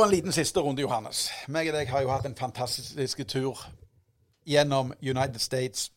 [0.00, 1.26] Og en liten siste runde, Johannes.
[1.52, 3.58] Meg og deg har jo hatt en fantastisk tur
[4.48, 5.90] gjennom United States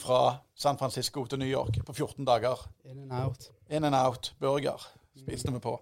[0.00, 2.62] fra San Francisco til New York på 14 dager.
[2.88, 3.50] In and out.
[3.68, 4.86] In and out burger
[5.20, 5.74] spiste vi på.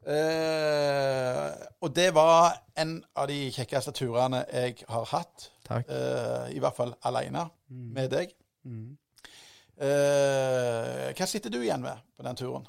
[0.00, 1.50] Uh,
[1.80, 5.50] og det var en av de kjekkeste turene jeg har hatt.
[5.70, 8.32] Eh, I hvert fall alene med deg.
[8.64, 8.96] Mm.
[9.76, 12.64] Uh, hva sitter du igjen med på den turen?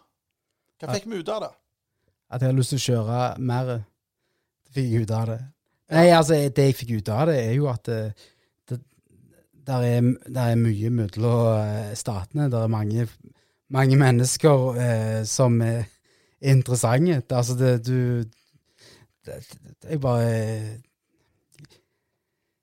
[0.82, 1.54] Hva fikk vi ut av det?
[2.32, 3.74] At jeg har lyst til å kjøre mer.
[4.72, 5.40] Det fikk jeg ut av det.
[5.92, 8.14] Nei, altså, det jeg fikk ut av det, er jo at det,
[8.70, 8.78] det
[9.68, 12.48] der, er, der er mye mellom eh, statene.
[12.52, 13.08] Der er mange,
[13.70, 15.84] mange mennesker eh, som er
[16.42, 17.20] interessante.
[17.28, 18.24] Det, altså, det, du
[19.26, 20.32] det, det, det er bare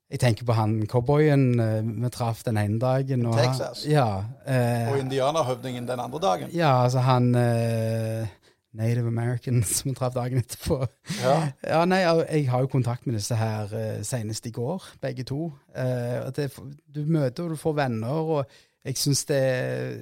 [0.09, 3.25] Jeg tenker på han cowboyen eh, vi traff den ene dagen.
[3.29, 3.85] Og han- Texas?
[3.87, 4.23] Ja.
[4.45, 6.49] eh, Og indianerhøvdingen den andre dagen?
[6.53, 8.25] ja, altså han eh,
[8.71, 10.79] Native American som vi traff dagen etterpå.
[11.19, 11.35] Ja.
[11.73, 15.49] Ja, nei, jeg har jo kontakt med disse her eh, senest i går, begge to.
[15.73, 16.51] Eh, at det,
[16.85, 19.43] du møter og du får venner, og jeg syns det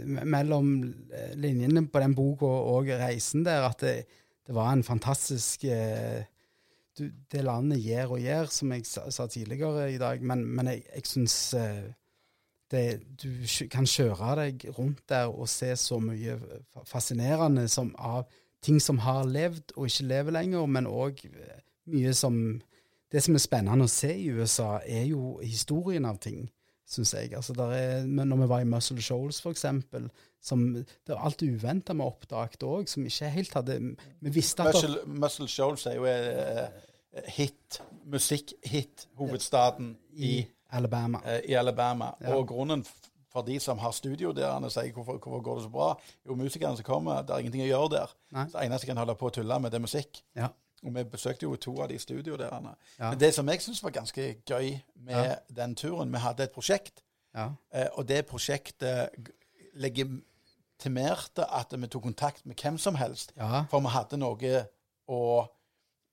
[0.06, 0.72] mellom
[1.40, 3.96] linjene på den boka og reisen der, at det,
[4.48, 6.26] det var en fantastisk eh,
[6.98, 10.74] du, Det landet gjør og gjør, som jeg sa, sa tidligere i dag, men, men
[10.74, 11.38] jeg, jeg syns
[12.72, 12.84] det,
[13.22, 13.30] du
[13.72, 16.36] kan kjøre deg rundt der og se så mye
[16.90, 18.26] fascinerende som av
[18.64, 21.24] ting som har levd og ikke lever lenger, men òg
[21.92, 22.62] mye som
[23.08, 26.42] Det som er spennende å se i USA, er jo historien av ting,
[26.84, 27.30] syns jeg.
[27.40, 30.10] Altså, der er, når vi var i Muscle Shoals, for eksempel,
[30.44, 33.78] som, det var alt uventa vi oppdaget òg, som ikke helt hadde
[34.20, 37.80] Vi visste at Muscle, Muscle Shoals er jo uh, hit,
[38.12, 40.42] musikkhit, hovedstaden i,
[40.76, 41.24] Alabama.
[41.24, 42.12] Uh, i Alabama.
[42.20, 42.36] Ja.
[42.36, 42.84] Og grunnen
[43.30, 45.90] for de som har studio der, og sier hvorfor, hvorfor går det så bra,
[46.26, 48.14] jo musikerne som kommer, det er ingenting å gjøre der.
[48.32, 48.46] Nei.
[48.48, 50.22] Så det eneste jeg kan holde på å tulle med, det er musikk.
[50.36, 50.48] Ja.
[50.86, 52.54] Og vi besøkte jo to av de studio der.
[53.00, 53.10] Ja.
[53.10, 55.36] Men det som jeg syns var ganske gøy med Ja.
[55.50, 57.02] den turen, vi hadde et prosjekt,
[57.36, 57.50] Ja.
[57.74, 59.10] eh, og det prosjektet
[59.76, 63.34] legitimerte at vi tok kontakt med hvem som helst.
[63.72, 64.64] For vi hadde noe
[65.10, 65.22] å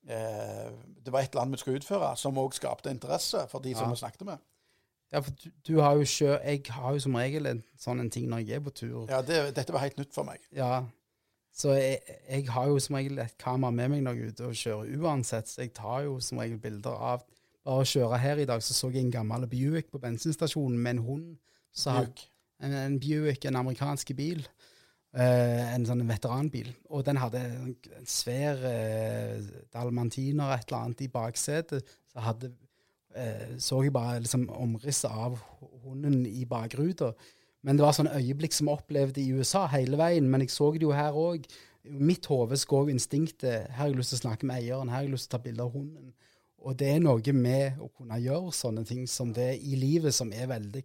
[0.08, 0.70] eh,
[1.04, 3.90] Det var et eller annet vi skulle utføre, som òg skapte interesse for de som
[3.90, 4.38] vi snakket med.
[5.14, 8.10] Ja, for du, du har jo sjø, Jeg har jo som regel en sånn en
[8.10, 9.04] ting når jeg er på tur.
[9.12, 10.42] Ja, det, Dette var helt nytt for meg.
[10.54, 10.82] Ja.
[11.54, 14.48] Så jeg, jeg har jo som regel et kamera med meg når jeg er ute
[14.48, 17.22] og kjører uansett, så jeg tar jo som regel bilder av
[17.64, 20.98] Bare å kjøre her i dag, så så jeg en gammel Buick på bensinstasjonen med
[20.98, 21.28] en hund.
[21.72, 22.26] Så hadde-
[22.60, 24.42] en, en Buick, en amerikansk bil.
[25.14, 26.68] Uh, en sånn veteranbil.
[26.90, 31.88] Og den hadde en, en svær uh, dalmantiner et eller annet i baksetet.
[32.12, 32.50] Så hadde,
[33.14, 35.38] eh, så jeg bare liksom omrisset av
[35.84, 37.12] hunden i bakruta.
[37.64, 40.26] Men det var sånne øyeblikk som jeg opplevde i USA hele veien.
[40.30, 41.46] Men jeg så det jo her òg.
[41.84, 45.02] Mitt hode så går instinktet Her har jeg lyst til å snakke med eieren, her
[45.02, 46.14] har jeg lyst til å ta bilde av hunden.
[46.64, 50.32] Og det er noe med å kunne gjøre sånne ting som det i livet som
[50.32, 50.84] er veldig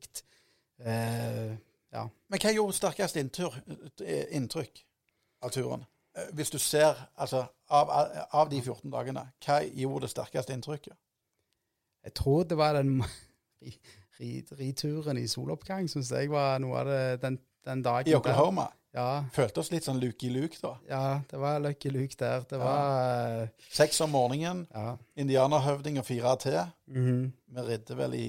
[0.84, 1.55] eh,
[1.89, 2.03] Ja.
[2.30, 4.84] Men hva gjorde sterkest inntrykk
[5.41, 5.86] av turen?
[6.15, 7.89] Eh, Hvis du ser, altså, av,
[8.32, 10.95] av de 14 dagene, hva gjorde det sterkeste inntrykket?
[12.04, 13.02] Jeg tror det var den
[13.62, 13.78] ri-
[14.20, 18.08] ri- rituren i soloppgang, syns jeg var noe av det den, den dagen.
[18.12, 18.68] I Oklahoma?
[18.70, 18.76] Der.
[19.00, 20.72] Ja, Følte oss litt sånn Lucky luke, da.
[20.89, 22.41] ja, det var Lucky Luke der.
[22.50, 24.95] Det var uh, Seks om morgenen, Ja.
[25.22, 26.58] indianerhøvding og fire til.
[26.89, 27.28] mhm.
[27.54, 28.26] Vi ridde vel i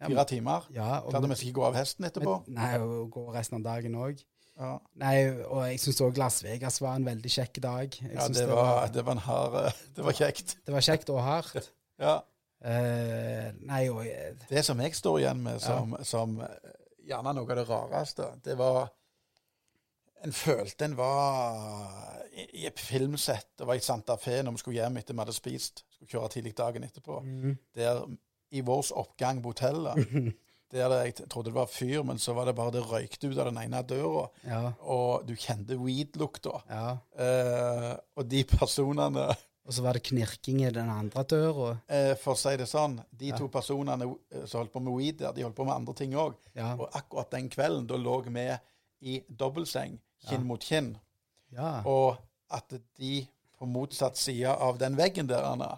[0.00, 0.64] Ja, fire timer.
[0.72, 2.38] ja og, Klarte vi ikke gå av hesten etterpå.
[2.48, 4.22] Nei, og gå resten av dagen òg.
[4.58, 8.00] Ja, Nei, og jeg syns òg Las Vegas var en veldig kjekk dag.
[8.00, 10.56] Jeg ja synes det, var, det var en hard eh, Det var kjekt.
[10.66, 11.68] det var kjekt og hardt.
[12.00, 12.20] Ja.
[12.58, 16.72] Eh, nei, og uh, Det som jeg står igjen med som, som eh,
[17.06, 18.88] gjerne noe av det rareste, det var
[20.26, 23.52] En følte en var i, i et filmsett.
[23.58, 25.84] Det var i Santa Fe når vi skulle hjem etter vi hadde spist.
[25.94, 27.20] Skulle kjøre tidlig dagen etterpå.
[27.78, 28.02] Der
[28.50, 30.34] i vår oppgang på hotellet
[30.72, 33.48] der Jeg trodde det var fyr, men så var det bare det røykte ut av
[33.48, 34.26] den ene døra.
[34.44, 34.72] Ja.
[34.80, 36.60] Og du kjente weed-lukta.
[36.68, 36.96] ja.
[37.24, 39.28] Eh, og de personene
[39.68, 41.72] Og så var det knirking i den andre døra.
[41.92, 45.18] Eh, for å si det sånn, de to personene eh, som holdt på med weed
[45.20, 46.38] der, de holdt på med andre ting òg.
[46.56, 46.70] Ja.
[46.72, 48.46] Og akkurat den kvelden, da lå vi
[49.12, 50.94] i dobbeltseng, kinn mot kinn.
[51.52, 51.82] Ja.
[51.84, 52.16] Og
[52.48, 53.26] at de
[53.58, 55.74] på motsatt side av den veggen der, Anna,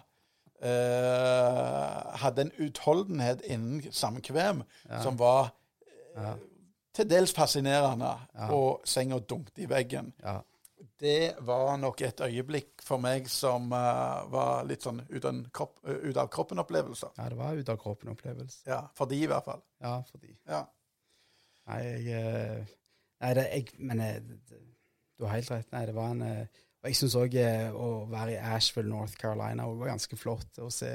[0.63, 4.63] eh, hadde en utholdenhet innen samkvem
[5.03, 5.51] som var
[6.15, 6.37] eh,
[6.95, 8.13] til dels fascinerende.
[8.55, 10.13] Og senga dunkte i veggen.
[10.23, 10.39] ja.
[11.01, 15.95] Det var nok et øyeblikk for meg som uh, var litt sånn ut kropp, uh,
[16.05, 17.13] ut av kroppen-opplevelse.
[17.17, 18.61] ja, det var ut av kroppen-opplevelse.
[18.69, 19.63] Ja, for de i hvert fall.
[19.81, 20.65] Ja, fordi Ja.
[21.69, 22.69] Nei, jeg eh,
[23.21, 24.21] Nei, det, jeg, men jeg,
[25.17, 25.67] du har helt rett.
[25.71, 27.35] Nei, det var en Og jeg syns òg
[27.77, 30.89] å være i Asheville, North Carolina, var ganske flott å se.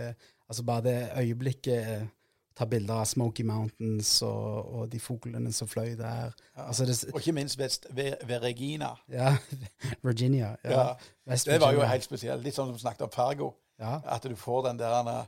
[0.51, 2.09] Altså bare det øyeblikket
[2.57, 6.33] Ta bilder av Smoky Mountains og, og de fuglene som fløy der.
[6.57, 8.95] Altså det, Og ikke minst ved, ved, ved Regina.
[9.13, 9.37] ja,
[10.07, 10.55] Virginia.
[10.65, 10.95] Ja, Ja,
[11.27, 11.53] Virginia.
[11.53, 12.43] Det var jo helt spesielt.
[12.43, 13.51] Litt sånn som vi snakket om Fargo.
[13.79, 13.99] Ja.
[14.09, 15.25] At du får den der eh,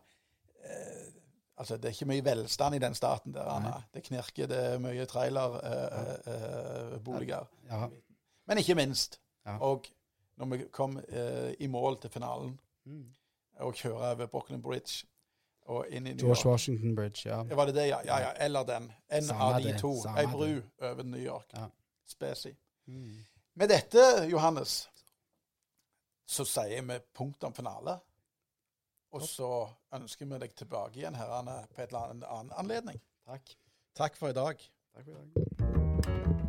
[1.59, 3.43] Altså, det er ikke mye velstand i den staten der.
[3.51, 3.83] Anna.
[3.95, 7.39] Det knirker, det er mye trailerboliger.
[7.39, 7.89] Eh, eh, Ja.
[8.47, 9.21] Men ikke minst.
[9.61, 9.85] Og
[10.39, 12.59] når vi kom eh, i mål til finalen,
[13.59, 15.05] og kjører over Brooklyn Bridge
[15.69, 17.43] George York Washington Bridge, ja.
[17.43, 18.01] Var det det, ja?
[18.05, 18.31] Ja, ja.
[18.33, 18.93] Eller den.
[19.09, 19.93] En Samme av de to.
[20.17, 21.53] Ei bru over New York.
[21.53, 21.69] Ja.
[22.07, 22.55] Spesi.
[23.55, 24.89] Med dette, Johannes,
[26.27, 27.99] så sier vi punktum finale.
[29.13, 33.01] Og så ønsker vi deg tilbake igjen her Anne, på et eller annet annen anledning.
[33.29, 33.57] Takk.
[33.97, 34.69] Takk for i dag.
[34.95, 36.48] Takk for i dag.